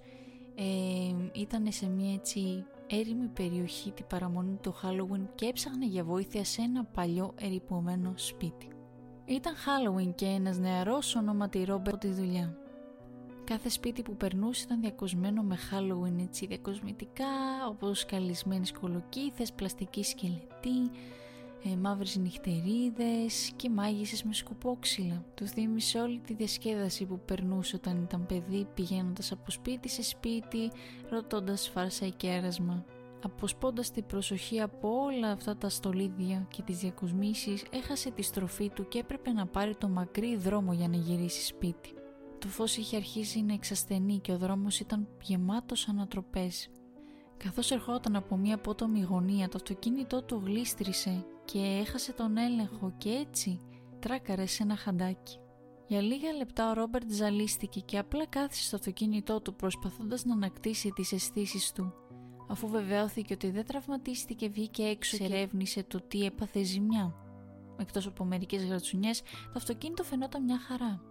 ε, 0.56 1.30
ήταν 1.34 1.72
σε 1.72 1.90
μια 1.90 2.14
έτσι 2.14 2.66
έρημη 2.88 3.28
περιοχή 3.28 3.92
την 3.92 4.06
παραμονή 4.08 4.58
του 4.62 4.76
Halloween 4.84 5.28
και 5.36 5.46
έψαχνε 5.46 5.86
για 5.86 6.04
βοήθεια 6.04 6.44
σε 6.44 6.62
ένα 6.62 6.84
παλιό 6.84 7.34
ερυπωμένο 7.40 8.14
σπίτι. 8.16 8.68
Ήταν 9.26 9.54
Halloween 9.54 10.16
και 10.16 10.26
ένας 10.26 10.58
νεαρός 10.58 11.16
ονόματι 11.16 11.64
Ρόμπερ 11.64 11.98
τη 11.98 12.08
δουλειά. 12.08 12.58
Κάθε 13.44 13.70
σπίτι 13.70 14.02
που 14.02 14.16
περνούσε 14.16 14.64
ήταν 14.66 14.82
διακοσμένο 14.82 15.42
με 15.42 15.58
Halloween 15.72 16.22
έτσι 16.22 16.46
διακοσμητικά 16.46 17.26
όπως 17.70 18.06
καλυσμένες 18.06 18.72
κολοκύθες, 18.72 19.54
πλαστική 19.54 20.04
σκελετή, 20.04 20.92
ε, 21.64 21.76
μαύρες 21.76 22.18
νυχτερίδες 22.18 23.52
και 23.56 23.70
μάγισσες 23.70 24.24
με 24.24 24.34
σκουπόξυλα. 24.34 25.26
Τους 25.34 25.52
θύμισε 25.52 26.00
όλη 26.00 26.20
τη 26.20 26.34
διασκέδαση 26.34 27.06
που 27.06 27.20
περνούσε 27.26 27.76
όταν 27.76 28.02
ήταν 28.04 28.26
παιδί 28.26 28.68
πηγαίνοντας 28.74 29.32
από 29.32 29.52
σπίτι 29.52 29.90
σε 29.90 30.04
σπίτι 30.04 30.72
ρωτώντας 31.10 31.70
φάρσα 31.70 32.06
ή 32.06 32.12
κέρασμα. 32.12 32.86
Αποσπώντας 33.24 33.92
την 33.92 34.06
προσοχή 34.06 34.62
από 34.62 35.02
όλα 35.04 35.32
αυτά 35.32 35.58
τα 35.58 35.70
στολίδια 35.70 36.48
και 36.50 36.62
τις 36.62 36.78
διακοσμήσεις 36.78 37.66
έχασε 37.70 38.12
τη 38.12 38.22
στροφή 38.22 38.70
του 38.70 38.88
και 38.88 39.00
έπρεπε 39.00 39.32
να 39.32 39.46
πάρει 39.46 39.76
το 39.76 39.88
μακρύ 39.88 40.36
δρόμο 40.36 40.74
για 40.74 40.88
να 40.88 40.98
γυρίσει 40.98 41.46
σπίτι. 41.46 41.94
Το 42.40 42.48
φως 42.48 42.78
είχε 42.78 42.96
αρχίσει 42.96 43.42
να 43.42 43.54
εξασθενεί 43.54 44.20
και 44.20 44.32
ο 44.32 44.38
δρόμος 44.38 44.80
ήταν 44.80 45.08
γεμάτος 45.22 45.88
ανατροπές. 45.88 46.70
Καθώς 47.38 47.72
ερχόταν 47.72 48.16
από 48.16 48.38
μια 48.38 48.56
απότομη 48.56 49.02
γωνία 49.02 49.50
το 49.50 49.54
αυτοκίνητό 49.56 50.24
του 50.24 50.42
γλίστρησε 50.46 51.26
και 51.52 51.60
έχασε 51.60 52.14
τον 52.14 52.38
έλεγχο 52.38 52.94
και 52.98 53.10
έτσι 53.10 53.60
τράκαρε 54.00 54.46
σε 54.46 54.64
ένα 54.64 54.76
χαντάκι. 54.76 55.40
Για 55.88 56.02
λίγα 56.02 56.32
λεπτά 56.32 56.70
ο 56.70 56.74
Ρόμπερτ 56.74 57.12
ζαλίστηκε 57.12 57.80
και 57.80 57.98
απλά 57.98 58.26
κάθισε 58.26 58.64
στο 58.64 58.76
αυτοκίνητό 58.76 59.42
του 59.42 59.56
προσπαθώντας 59.56 60.26
να 60.26 60.34
ανακτήσει 60.34 60.90
τις 60.90 61.12
αισθήσεις 61.12 61.72
του. 61.72 61.94
Αφού 62.50 62.68
βεβαιώθηκε 62.68 63.34
ότι 63.34 63.50
δεν 63.50 63.66
τραυματίστηκε 63.66 64.50
βγήκε 64.50 64.84
έξω 64.84 65.18
και 65.18 65.24
ερεύνησε 65.24 65.84
το 65.84 66.02
τι 66.02 66.26
έπαθε 66.26 66.64
ζημιά. 66.64 67.16
Εκτός 67.80 68.08
από 68.08 68.24
μερικές 68.24 68.66
γρατσουνιές 68.66 69.22
το 69.22 69.54
αυτοκίνητο 69.56 70.04
φαινόταν 70.04 70.44
μια 70.44 70.60
χαρά. 70.60 71.02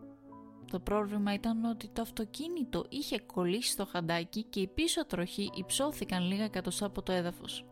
Το 0.70 0.80
πρόβλημα 0.80 1.34
ήταν 1.34 1.64
ότι 1.64 1.88
το 1.88 2.02
αυτοκίνητο 2.02 2.84
είχε 2.88 3.20
κολλήσει 3.20 3.70
στο 3.70 3.86
χαντάκι 3.86 4.42
και 4.42 4.60
οι 4.60 4.66
πίσω 4.66 5.06
τροχοί 5.06 5.50
υψώθηκαν 5.54 6.22
λίγα 6.22 6.44
εκατοστά 6.44 6.86
από 6.86 7.02
το 7.02 7.12
έδαφος. 7.12 7.64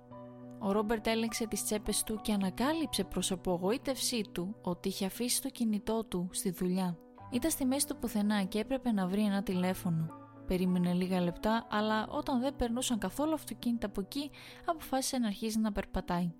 Ο 0.58 0.72
Ρόμπερτ 0.72 1.06
έλεγξε 1.06 1.46
τις 1.46 1.64
τσέπες 1.64 2.02
του 2.02 2.20
και 2.22 2.32
ανακάλυψε 2.32 3.04
προς 3.04 3.30
απογοήτευσή 3.30 4.22
του 4.32 4.56
ότι 4.62 4.88
είχε 4.88 5.06
αφήσει 5.06 5.42
το 5.42 5.48
κινητό 5.48 6.04
του 6.04 6.28
στη 6.32 6.50
δουλειά. 6.50 6.98
Ήταν 7.30 7.50
στη 7.50 7.64
μέση 7.64 7.86
του 7.86 7.96
πουθενά 7.96 8.42
και 8.42 8.58
έπρεπε 8.58 8.92
να 8.92 9.06
βρει 9.06 9.24
ένα 9.24 9.42
τηλέφωνο. 9.42 10.08
Περίμενε 10.46 10.92
λίγα 10.92 11.20
λεπτά, 11.20 11.66
αλλά 11.70 12.06
όταν 12.08 12.40
δεν 12.40 12.56
περνούσαν 12.56 12.98
καθόλου 12.98 13.32
αυτοκίνητα 13.32 13.86
από 13.86 14.00
εκεί, 14.00 14.30
αποφάσισε 14.64 15.18
να 15.18 15.26
αρχίσει 15.26 15.58
να 15.58 15.72
περπατάει. 15.72 16.32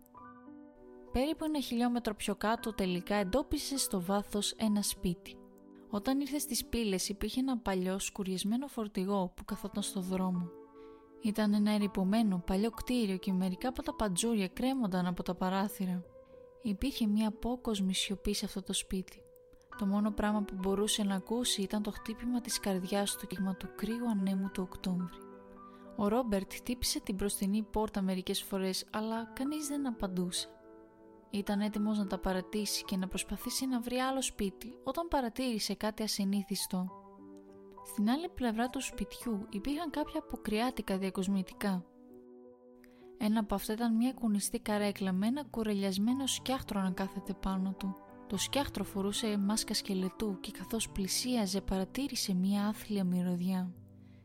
Περίπου 1.13 1.45
ένα 1.45 1.61
χιλιόμετρο 1.61 2.15
πιο 2.15 2.37
κάτω 2.37 2.75
τελικά 2.75 3.15
εντόπισε 3.15 3.79
στο 3.79 4.01
βάθος 4.01 4.53
ένα 4.53 4.83
σπίτι. 4.83 5.37
Όταν 5.91 6.21
ήρθε 6.21 6.39
στις 6.39 6.67
πύλες 6.67 7.09
υπήρχε 7.09 7.41
ένα 7.41 7.59
παλιό 7.59 7.99
σκουριασμένο 7.99 8.67
φορτηγό 8.67 9.33
που 9.37 9.45
καθόταν 9.45 9.83
στο 9.83 10.01
δρόμο. 10.01 10.51
Ήταν 11.23 11.55
ένα 11.55 11.73
ερυπωμένο 11.73 12.43
παλιό 12.47 12.71
κτίριο 12.71 13.17
και 13.17 13.33
μερικά 13.33 13.69
από 13.69 13.83
τα 13.83 13.95
παντζούρια 13.95 14.49
κρέμονταν 14.49 15.07
από 15.07 15.23
τα 15.23 15.35
παράθυρα. 15.35 16.05
Υπήρχε 16.63 17.07
μια 17.07 17.29
απόκοσμη 17.29 17.95
σιωπή 17.95 18.35
σε 18.35 18.45
αυτό 18.45 18.63
το 18.63 18.73
σπίτι. 18.73 19.21
Το 19.79 19.87
μόνο 19.87 20.11
πράγμα 20.11 20.43
που 20.43 20.55
μπορούσε 20.59 21.03
να 21.03 21.15
ακούσει 21.15 21.63
ήταν 21.63 21.83
το 21.83 21.91
χτύπημα 21.91 22.41
της 22.41 22.61
καρδιάς 22.61 23.17
του 23.17 23.27
κύμα 23.27 23.55
του 23.55 23.69
κρύου 23.77 24.11
ανέμου 24.11 24.51
του 24.51 24.69
Οκτώβρη. 24.71 25.19
Ο 25.97 26.09
Ρόμπερτ 26.09 26.53
χτύπησε 26.53 27.01
την 27.01 27.15
μπροστινή 27.15 27.63
πόρτα 27.63 28.03
μερικές 28.03 28.43
φορές, 28.43 28.87
αλλά 28.93 29.25
κανείς 29.25 29.67
δεν 29.67 29.87
απαντούσε. 29.87 30.49
Ήταν 31.31 31.61
έτοιμος 31.61 31.99
να 31.99 32.07
τα 32.07 32.19
παρατήσει 32.19 32.85
και 32.85 32.97
να 32.97 33.09
προσπαθήσει 33.09 33.67
να 33.67 33.81
βρει 33.81 33.97
άλλο 33.97 34.23
σπίτι 34.23 34.79
όταν 34.85 35.09
παρατήρησε 35.09 35.75
κάτι 35.75 36.03
ασυνήθιστο. 36.03 37.06
Στην 37.87 38.11
άλλη 38.11 38.29
πλευρά 38.29 38.69
του 38.69 38.83
σπιτιού 38.83 39.47
υπήρχαν 39.51 39.91
κάποια 39.91 40.21
αποκριάτικα 40.21 40.99
διακοσμητικά. 40.99 41.85
Ένα 43.19 43.41
από 43.41 43.55
αυτά 43.55 43.73
ήταν 43.73 43.97
μια 43.97 44.13
κουνιστή 44.13 44.59
καρέκλα 44.59 45.13
με 45.13 45.27
ένα 45.27 45.45
κουρελιασμένο 45.45 46.27
σκιάχτρο 46.27 46.81
να 46.81 46.91
κάθεται 46.91 47.35
πάνω 47.35 47.75
του. 47.79 47.97
Το 48.27 48.37
σκιάχτρο 48.37 48.85
φορούσε 48.85 49.39
μάσκα 49.39 49.75
σκελετού 49.75 50.41
και 50.41 50.51
καθώς 50.51 50.91
πλησίαζε 50.91 51.61
παρατήρησε 51.61 52.35
μια 52.35 52.67
άθλια 52.67 53.05
μυρωδιά. 53.05 53.73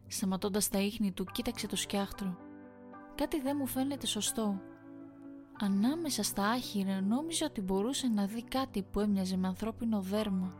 Σταματώντας 0.08 0.70
τα 0.70 0.80
ίχνη 0.80 1.12
του 1.12 1.26
κοίταξε 1.32 1.68
το 1.68 1.76
σκιάχτρο. 1.76 2.38
«Κάτι 3.16 3.42
δεν 3.42 3.56
μου 3.60 3.68
φαίνεται 3.68 4.06
σωστό», 4.06 4.62
Ανάμεσα 5.64 6.24
στα 6.24 6.48
άχυρα 6.48 7.02
νόμιζε 7.02 7.44
ότι 7.44 7.62
μπορούσε 7.62 8.08
να 8.08 8.26
δει 8.26 8.44
κάτι 8.44 8.84
που 8.84 9.00
έμοιαζε 9.00 9.38
με 9.38 9.48
ανθρώπινο 9.48 10.02
δέρμα. 10.02 10.54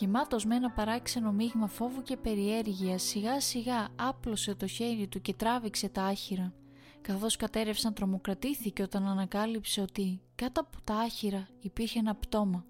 Γεμάτος 0.00 0.44
με 0.44 0.54
ένα 0.54 0.70
παράξενο 0.70 1.32
μείγμα 1.32 1.66
φόβου 1.66 2.02
και 2.02 2.16
περιέργεια, 2.16 2.98
σιγά 2.98 3.40
σιγά 3.40 3.88
άπλωσε 3.96 4.54
το 4.54 4.66
χέρι 4.66 5.08
του 5.08 5.20
και 5.20 5.34
τράβηξε 5.34 5.88
τα 5.88 6.02
άχυρα. 6.02 6.52
Καθώς 7.00 7.36
κατέρευσαν 7.36 7.94
τρομοκρατήθηκε 7.94 8.82
όταν 8.82 9.06
ανακάλυψε 9.06 9.80
ότι 9.80 10.20
κάτω 10.34 10.60
από 10.60 10.80
τα 10.84 10.94
άχυρα 10.94 11.48
υπήρχε 11.60 11.98
ένα 11.98 12.14
πτώμα. 12.14 12.64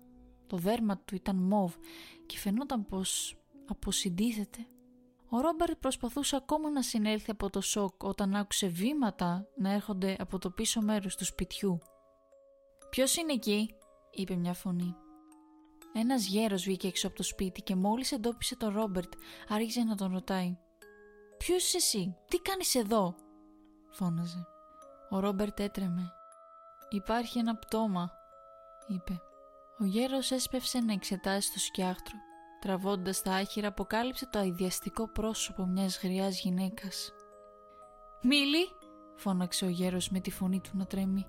Το 0.47 0.57
δέρμα 0.57 0.99
του 0.99 1.15
ήταν 1.15 1.37
μόβ 1.37 1.75
και 2.27 2.39
φαινόταν 2.39 2.87
πως 2.87 3.37
αποσυντίθεται. 3.67 4.67
Ο 5.29 5.41
Ρόμπερτ 5.41 5.79
προσπαθούσε 5.81 6.37
ακόμα 6.37 6.71
να 6.71 6.83
συνέλθει 6.83 7.31
από 7.31 7.51
το 7.51 7.61
σοκ 7.61 8.03
όταν 8.03 8.35
άκουσε 8.35 8.67
βήματα 8.67 9.47
να 9.57 9.73
έρχονται 9.73 10.17
από 10.19 10.39
το 10.39 10.51
πίσω 10.51 10.81
μέρος 10.81 11.17
του 11.17 11.25
σπιτιού. 11.25 11.79
«Ποιος 12.91 13.17
είναι 13.17 13.33
εκεί» 13.33 13.75
είπε 14.11 14.37
μια 14.37 14.55
φωνή. 14.55 14.95
Ένας 15.93 16.27
γέρος 16.27 16.63
βγήκε 16.63 16.87
έξω 16.87 17.07
από 17.07 17.17
το 17.17 17.23
σπίτι 17.23 17.63
και 17.63 17.77
μόλις 17.77 18.13
εντόπισε 18.13 18.57
τον 18.57 18.75
Ρόμπερτ 18.75 19.13
άρχισε 19.49 19.83
να 19.83 19.95
τον 19.95 20.13
ρωτάει. 20.13 20.59
«Ποιος 21.37 21.65
είσαι 21.65 21.77
εσύ, 21.77 22.17
τι 22.29 22.39
κάνεις 22.39 22.75
εδώ» 22.75 23.15
φώναζε. 23.91 24.47
Ο 25.11 25.19
Ρόμπερτ 25.19 25.61
έτρεμε. 25.61 26.13
«Υπάρχει 26.89 27.39
ένα 27.39 27.57
πτώμα» 27.57 28.11
είπε. 28.87 29.21
Ο 29.79 29.85
γέρος 29.85 30.31
έσπευσε 30.31 30.79
να 30.81 30.93
εξετάσει 30.93 31.53
το 31.53 31.59
σκιάχτρο. 31.59 32.19
Τραβώντας 32.61 33.23
τα 33.23 33.33
άχυρα 33.33 33.69
αποκάλυψε 33.69 34.27
το 34.27 34.39
αειδιαστικό 34.39 35.09
πρόσωπο 35.09 35.67
μιας 35.67 36.01
γριάς 36.03 36.41
γυναίκας. 36.41 37.13
«Μίλη» 38.23 38.67
φώναξε 39.17 39.65
ο 39.65 39.69
γέρος 39.69 40.11
με 40.11 40.21
τη 40.21 40.31
φωνή 40.31 40.61
του 40.61 40.71
να 40.73 40.87
τρέμει. 40.87 41.27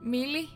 «Μίλη, 0.00 0.48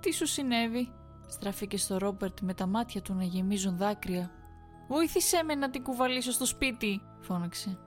τι 0.00 0.12
σου 0.12 0.26
συνέβη» 0.26 0.92
στράφηκε 1.32 1.76
στο 1.76 1.98
Ρόμπερτ 1.98 2.40
με 2.40 2.54
τα 2.54 2.66
μάτια 2.66 3.02
του 3.02 3.14
να 3.14 3.24
γεμίζουν 3.24 3.76
δάκρυα. 3.76 4.30
«Βοήθησέ 4.88 5.42
με 5.42 5.54
να 5.54 5.70
την 5.70 5.82
κουβαλήσω 5.82 6.32
στο 6.32 6.46
σπίτι» 6.46 7.00
φώναξε. 7.20 7.78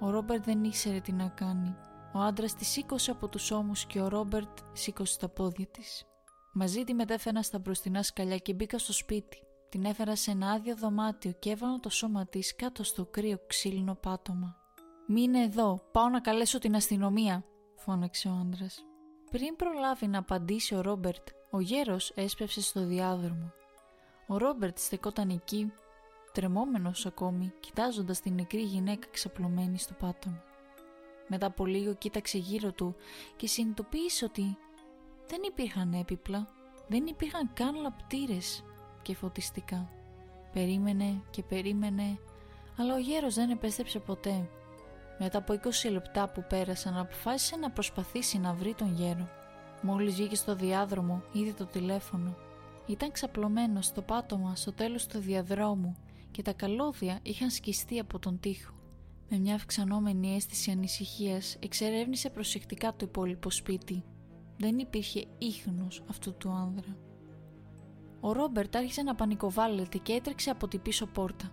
Ο 0.00 0.10
Ρόμπερτ 0.10 0.44
δεν 0.44 0.64
ήξερε 0.64 1.00
τι 1.00 1.12
να 1.12 1.28
κάνει. 1.28 1.76
Ο 2.12 2.18
άντρας 2.18 2.54
τη 2.54 2.64
σήκωσε 2.64 3.10
από 3.10 3.28
τους 3.28 3.50
ώμους 3.50 3.86
και 3.86 4.00
ο 4.00 4.08
Ρόμπερτ 4.08 4.58
σήκωσε 4.72 5.18
τα 5.18 5.28
πόδια 5.28 5.66
της. 5.66 6.04
Μαζί 6.52 6.84
τη 6.84 6.94
μετέφερα 6.94 7.42
στα 7.42 7.58
μπροστινά 7.58 8.02
σκαλιά 8.02 8.36
και 8.36 8.54
μπήκα 8.54 8.78
στο 8.78 8.92
σπίτι. 8.92 9.38
Την 9.68 9.84
έφερα 9.84 10.16
σε 10.16 10.30
ένα 10.30 10.50
άδειο 10.50 10.76
δωμάτιο 10.76 11.32
και 11.32 11.50
έβαλα 11.50 11.80
το 11.80 11.88
σώμα 11.88 12.26
της 12.26 12.56
κάτω 12.56 12.84
στο 12.84 13.06
κρύο 13.06 13.38
ξύλινο 13.46 13.94
πάτωμα. 13.94 14.56
Μείνε 15.06 15.42
εδώ, 15.42 15.80
πάω 15.92 16.08
να 16.08 16.20
καλέσω 16.20 16.58
την 16.58 16.74
αστυνομία, 16.74 17.44
φώναξε 17.76 18.28
ο 18.28 18.32
άντρας. 18.40 18.84
Πριν 19.30 19.56
προλάβει 19.56 20.06
να 20.06 20.18
απαντήσει 20.18 20.74
ο 20.74 20.80
Ρόμπερτ, 20.80 21.28
ο 21.56 21.60
γέρος 21.60 22.12
έσπευσε 22.14 22.60
στο 22.60 22.86
διάδρομο. 22.86 23.52
Ο 24.26 24.36
Ρόμπερτ 24.36 24.78
στεκόταν 24.78 25.30
εκεί, 25.30 25.72
τρεμόμενος 26.32 27.06
ακόμη, 27.06 27.52
κοιτάζοντας 27.60 28.20
την 28.20 28.34
νεκρή 28.34 28.60
γυναίκα 28.62 29.06
ξαπλωμένη 29.10 29.78
στο 29.78 29.94
πάτωμα. 29.94 30.42
Μετά 31.28 31.46
από 31.46 31.66
λίγο 31.66 31.94
κοίταξε 31.94 32.38
γύρω 32.38 32.72
του 32.72 32.96
και 33.36 33.46
συνειδητοποίησε 33.46 34.24
ότι 34.24 34.58
δεν 35.26 35.40
υπήρχαν 35.46 35.92
έπιπλα, 35.92 36.48
δεν 36.88 37.06
υπήρχαν 37.06 37.50
καν 37.54 37.74
λαπτήρες 37.74 38.64
και 39.02 39.14
φωτιστικά. 39.14 39.90
Περίμενε 40.52 41.22
και 41.30 41.42
περίμενε, 41.42 42.18
αλλά 42.78 42.94
ο 42.94 42.98
γέρος 42.98 43.34
δεν 43.34 43.50
επέστρεψε 43.50 43.98
ποτέ. 43.98 44.48
Μετά 45.18 45.38
από 45.38 45.60
20 45.84 45.90
λεπτά 45.90 46.28
που 46.28 46.44
πέρασαν 46.48 46.96
αποφάσισε 46.96 47.56
να 47.56 47.70
προσπαθήσει 47.70 48.38
να 48.38 48.52
βρει 48.52 48.74
τον 48.74 48.94
γέρο. 48.94 49.28
Μόλις 49.86 50.14
βγήκε 50.14 50.36
στο 50.36 50.54
διάδρομο 50.54 51.22
είδε 51.32 51.52
το 51.52 51.66
τηλέφωνο. 51.66 52.36
Ήταν 52.86 53.12
ξαπλωμένο 53.12 53.80
στο 53.80 54.02
πάτωμα 54.02 54.56
στο 54.56 54.72
τέλος 54.72 55.06
του 55.06 55.18
διαδρόμου 55.18 55.96
και 56.30 56.42
τα 56.42 56.52
καλώδια 56.52 57.18
είχαν 57.22 57.50
σκιστεί 57.50 57.98
από 57.98 58.18
τον 58.18 58.40
τοίχο. 58.40 58.72
Με 59.28 59.38
μια 59.38 59.54
αυξανόμενη 59.54 60.34
αίσθηση 60.34 60.70
ανησυχίας 60.70 61.56
εξερεύνησε 61.60 62.30
προσεκτικά 62.30 62.90
το 62.96 63.06
υπόλοιπο 63.08 63.50
σπίτι 63.50 64.04
δεν 64.58 64.78
υπήρχε 64.78 65.24
ίχνος 65.38 66.02
αυτού 66.10 66.34
του 66.36 66.50
άνδρα. 66.50 66.96
Ο 68.20 68.32
Ρόμπερτ 68.32 68.76
άρχισε 68.76 69.02
να 69.02 69.14
πανικοβάλλεται 69.14 69.98
και 69.98 70.12
έτρεξε 70.12 70.50
από 70.50 70.68
την 70.68 70.82
πίσω 70.82 71.06
πόρτα. 71.06 71.50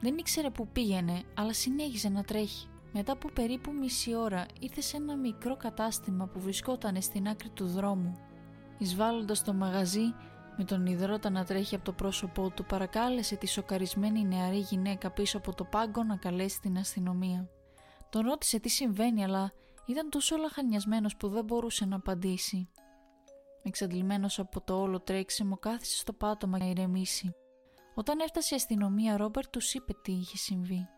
Δεν 0.00 0.18
ήξερε 0.18 0.50
που 0.50 0.68
πήγαινε, 0.68 1.22
αλλά 1.34 1.52
συνέχιζε 1.52 2.08
να 2.08 2.22
τρέχει. 2.22 2.68
Μετά 2.98 3.12
από 3.12 3.28
περίπου 3.28 3.72
μισή 3.72 4.14
ώρα 4.14 4.46
ήρθε 4.60 4.80
σε 4.80 4.96
ένα 4.96 5.16
μικρό 5.16 5.56
κατάστημα 5.56 6.26
που 6.26 6.40
βρισκόταν 6.40 7.02
στην 7.02 7.28
άκρη 7.28 7.48
του 7.48 7.66
δρόμου. 7.66 8.16
Εισβάλλοντας 8.78 9.44
το 9.44 9.52
μαγαζί, 9.52 10.14
με 10.56 10.64
τον 10.64 10.86
υδρότα 10.86 11.30
να 11.30 11.44
τρέχει 11.44 11.74
από 11.74 11.84
το 11.84 11.92
πρόσωπό 11.92 12.50
του, 12.50 12.64
παρακάλεσε 12.64 13.36
τη 13.36 13.46
σοκαρισμένη 13.46 14.24
νεαρή 14.24 14.58
γυναίκα 14.58 15.10
πίσω 15.10 15.38
από 15.38 15.54
το 15.54 15.64
πάγκο 15.64 16.02
να 16.02 16.16
καλέσει 16.16 16.60
την 16.60 16.78
αστυνομία. 16.78 17.48
Τον 18.10 18.26
ρώτησε 18.26 18.60
τι 18.60 18.68
συμβαίνει, 18.68 19.24
αλλά 19.24 19.52
ήταν 19.86 20.10
τόσο 20.10 20.36
λαχανιασμένος 20.36 21.16
που 21.16 21.28
δεν 21.28 21.44
μπορούσε 21.44 21.84
να 21.84 21.96
απαντήσει. 21.96 22.70
Εξαντλημένος 23.62 24.38
από 24.38 24.60
το 24.60 24.80
όλο 24.80 25.00
τρέξιμο 25.00 25.56
κάθισε 25.56 25.96
στο 25.96 26.12
πάτωμα 26.12 26.58
να 26.58 26.66
ηρεμήσει. 26.66 27.34
Όταν 27.94 28.18
έφτασε 28.20 28.54
η 28.54 28.56
αστυνομία, 28.56 29.16
Ρόμπερτ 29.16 29.50
τους 29.50 29.74
είπε 29.74 29.92
τι 30.02 30.12
είχε 30.12 30.36
συμβεί. 30.36 30.88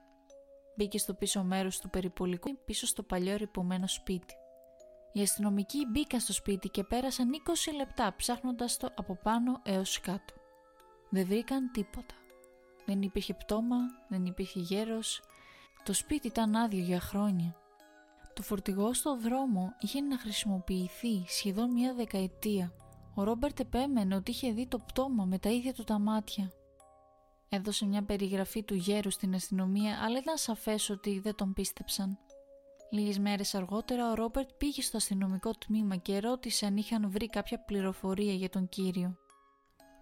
Μπήκε 0.78 0.98
στο 0.98 1.14
πίσω 1.14 1.42
μέρος 1.42 1.78
του 1.80 1.90
περιπολικού 1.90 2.58
πίσω 2.64 2.86
στο 2.86 3.02
παλιό 3.02 3.36
ρηπωμένο 3.36 3.86
σπίτι. 3.86 4.34
Οι 5.12 5.20
αστυνομικοί 5.20 5.86
μπήκαν 5.86 6.20
στο 6.20 6.32
σπίτι 6.32 6.68
και 6.68 6.84
πέρασαν 6.84 7.30
20 7.70 7.74
λεπτά 7.76 8.14
ψάχνοντας 8.16 8.76
το 8.76 8.88
από 8.96 9.18
πάνω 9.22 9.60
έως 9.64 10.00
κάτω. 10.00 10.34
Δεν 11.10 11.26
βρήκαν 11.26 11.70
τίποτα. 11.70 12.14
Δεν 12.86 13.02
υπήρχε 13.02 13.34
πτώμα, 13.34 13.76
δεν 14.08 14.24
υπήρχε 14.24 14.60
γέρος. 14.60 15.22
Το 15.82 15.92
σπίτι 15.92 16.26
ήταν 16.26 16.56
άδειο 16.56 16.82
για 16.82 17.00
χρόνια. 17.00 17.56
Το 18.34 18.42
φορτηγό 18.42 18.94
στο 18.94 19.16
δρόμο 19.16 19.72
είχε 19.80 20.00
να 20.00 20.18
χρησιμοποιηθεί 20.18 21.24
σχεδόν 21.26 21.72
μία 21.72 21.94
δεκαετία. 21.94 22.72
Ο 23.14 23.22
Ρόμπερτ 23.22 23.60
επέμενε 23.60 24.14
ότι 24.14 24.30
είχε 24.30 24.52
δει 24.52 24.66
το 24.66 24.78
πτώμα 24.78 25.24
με 25.24 25.38
τα 25.38 25.50
ίδια 25.50 25.72
του 25.72 25.84
τα 25.84 25.98
μάτια. 25.98 26.52
Έδωσε 27.48 27.86
μια 27.86 28.04
περιγραφή 28.04 28.62
του 28.62 28.74
γέρου 28.74 29.10
στην 29.10 29.34
αστυνομία, 29.34 29.98
αλλά 30.02 30.18
ήταν 30.18 30.36
σαφές 30.36 30.90
ότι 30.90 31.18
δεν 31.18 31.34
τον 31.34 31.52
πίστεψαν. 31.52 32.18
Λίγες 32.90 33.18
μέρες 33.18 33.54
αργότερα, 33.54 34.10
ο 34.10 34.14
Ρόμπερτ 34.14 34.50
πήγε 34.58 34.82
στο 34.82 34.96
αστυνομικό 34.96 35.50
τμήμα 35.50 35.96
και 35.96 36.18
ρώτησε 36.18 36.66
αν 36.66 36.76
είχαν 36.76 37.10
βρει 37.10 37.28
κάποια 37.28 37.64
πληροφορία 37.64 38.32
για 38.32 38.48
τον 38.48 38.68
κύριο. 38.68 39.16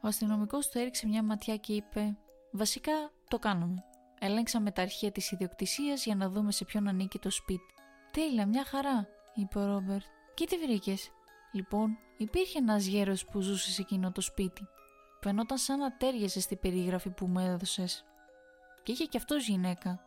Ο 0.03 0.07
αστυνομικός 0.07 0.69
του 0.69 0.79
έριξε 0.79 1.07
μια 1.07 1.23
ματιά 1.23 1.57
και 1.57 1.73
είπε: 1.73 2.17
Βασικά 2.53 2.93
το 3.29 3.39
κάνουμε. 3.39 3.85
Ελέγξαμε 4.19 4.71
τα 4.71 4.83
αρχεία 4.83 5.13
της 5.13 5.31
ιδιοκτησίας 5.31 6.05
για 6.05 6.15
να 6.15 6.29
δούμε 6.29 6.53
σε 6.53 6.65
ποιον 6.65 6.89
ανήκει 6.89 7.19
το 7.19 7.31
σπίτι. 7.31 7.75
Τέλεια, 8.11 8.47
μια 8.47 8.65
χαρά, 8.65 9.09
είπε 9.35 9.59
ο 9.59 9.67
Ρόμπερτ. 9.67 10.05
Και 10.35 10.47
τι 10.47 10.57
βρήκες; 10.57 11.11
Λοιπόν, 11.53 11.99
υπήρχε 12.17 12.59
ένας 12.59 12.87
γέρος 12.87 13.25
που 13.25 13.41
ζούσε 13.41 13.71
σε 13.71 13.83
εκείνο 13.83 14.13
το 14.13 14.21
σπίτι. 14.21 14.67
Φαινόταν 15.29 15.59
σαν 15.59 15.79
να 15.79 15.97
τέριαζες 15.97 16.43
στην 16.43 16.59
περιγραφή 16.61 17.11
που 17.11 17.27
μου 17.27 17.39
έδωσες. 17.39 18.05
Και 18.83 18.93
είχε 18.93 19.05
κι 19.05 19.17
αυτός 19.17 19.47
γυναίκα. 19.47 20.01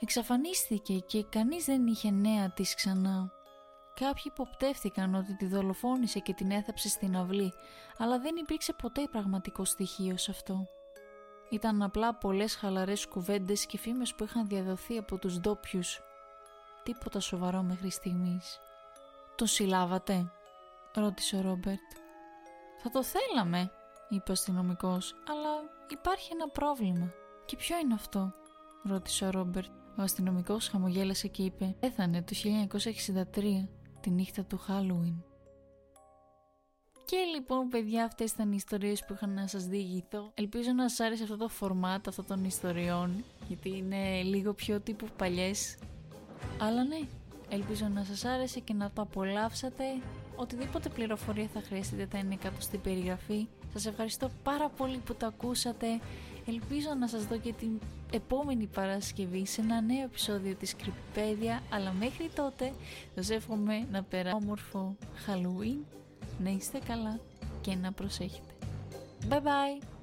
Εξαφανίστηκε 0.00 0.98
και 0.98 1.24
κανείς 1.24 1.64
δεν 1.64 1.86
είχε 1.86 2.10
νέα 2.10 2.50
της 2.50 2.74
ξανά. 2.74 3.30
Κάποιοι 3.94 4.22
υποπτεύθηκαν 4.24 5.14
ότι 5.14 5.36
τη 5.36 5.46
δολοφόνησε 5.46 6.18
και 6.18 6.32
την 6.34 6.50
έθαψε 6.50 6.88
στην 6.88 7.16
αυλή, 7.16 7.52
αλλά 7.98 8.18
δεν 8.18 8.36
υπήρξε 8.36 8.72
ποτέ 8.72 9.08
πραγματικό 9.10 9.64
στοιχείο 9.64 10.16
σε 10.16 10.30
αυτό. 10.30 10.66
Ήταν 11.50 11.82
απλά 11.82 12.14
πολλές 12.14 12.54
χαλαρές 12.54 13.06
κουβέντες 13.06 13.66
και 13.66 13.78
φήμες 13.78 14.14
που 14.14 14.24
είχαν 14.24 14.48
διαδοθεί 14.48 14.98
από 14.98 15.18
τους 15.18 15.38
ντόπιους 15.38 16.00
τίποτα 16.82 17.20
σοβαρό 17.20 17.62
μέχρι 17.62 17.90
στιγμής. 17.90 18.60
«Τον 19.36 19.46
συλλάβατε» 19.46 20.32
ρώτησε 20.94 21.36
ο 21.36 21.40
Ρόμπερτ. 21.40 21.90
«Θα 22.82 22.90
το 22.90 23.02
θέλαμε» 23.02 23.70
είπε 24.08 24.30
ο 24.30 24.32
αστυνομικός, 24.32 25.14
«αλλά 25.28 25.50
υπάρχει 25.88 26.32
ένα 26.32 26.48
πρόβλημα». 26.48 27.12
«Και 27.46 27.56
ποιο 27.56 27.78
είναι 27.78 27.94
αυτό» 27.94 28.32
ρώτησε 28.82 29.24
ο 29.24 29.30
Ρόμπερτ. 29.30 29.70
Ο 29.98 30.02
αστυνομικός 30.02 30.68
χαμογέλασε 30.68 31.28
και 31.28 31.42
είπε 31.42 31.76
«Πέθανε 31.80 32.22
το 32.22 32.34
1963, 32.34 33.68
τη 34.00 34.10
νύχτα 34.10 34.44
του 34.44 34.58
Χάλουιν». 34.58 35.22
Και 37.04 37.16
λοιπόν 37.34 37.68
παιδιά 37.68 38.04
αυτές 38.04 38.30
ήταν 38.30 38.52
οι 38.52 38.56
ιστορίες 38.56 39.04
που 39.04 39.12
είχα 39.12 39.26
να 39.26 39.46
σας 39.46 39.66
διηγηθώ. 39.66 40.30
Ελπίζω 40.34 40.72
να 40.72 40.88
σας 40.88 41.00
άρεσε 41.06 41.22
αυτό 41.22 41.36
το 41.36 41.48
φορμάτ 41.48 42.08
αυτών 42.08 42.26
των 42.26 42.44
ιστοριών 42.44 43.24
γιατί 43.48 43.76
είναι 43.76 44.22
λίγο 44.22 44.52
πιο 44.52 44.80
τύπου 44.80 45.06
παλιές 45.16 45.76
αλλά 46.58 46.84
ναι, 46.84 47.00
ελπίζω 47.48 47.88
να 47.88 48.04
σας 48.04 48.24
άρεσε 48.24 48.60
και 48.60 48.72
να 48.72 48.90
το 48.90 49.02
απολαύσατε. 49.02 49.84
Οτιδήποτε 50.36 50.88
πληροφορία 50.88 51.48
θα 51.54 51.60
χρειαστείτε 51.60 52.06
θα 52.10 52.18
είναι 52.18 52.36
κάτω 52.36 52.60
στην 52.60 52.80
περιγραφή. 52.80 53.46
Σας 53.72 53.86
ευχαριστώ 53.86 54.30
πάρα 54.42 54.68
πολύ 54.68 54.98
που 54.98 55.14
το 55.14 55.26
ακούσατε. 55.26 55.86
Ελπίζω 56.46 56.88
να 56.98 57.08
σας 57.08 57.24
δω 57.24 57.38
και 57.38 57.52
την 57.52 57.78
επόμενη 58.12 58.66
Παρασκευή 58.66 59.46
σε 59.46 59.60
ένα 59.60 59.80
νέο 59.80 60.02
επεισόδιο 60.04 60.54
της 60.54 60.76
Κρυπέδια. 60.76 61.62
Αλλά 61.70 61.92
μέχρι 61.92 62.30
τότε 62.34 62.72
σας 63.14 63.30
εύχομαι 63.30 63.86
να 63.90 64.02
περάσετε 64.02 64.42
όμορφο 64.44 64.96
Halloween, 65.26 65.84
να 66.42 66.50
είστε 66.50 66.78
καλά 66.86 67.20
και 67.60 67.74
να 67.74 67.92
προσέχετε. 67.92 68.54
Bye 69.28 69.40
bye! 69.40 69.93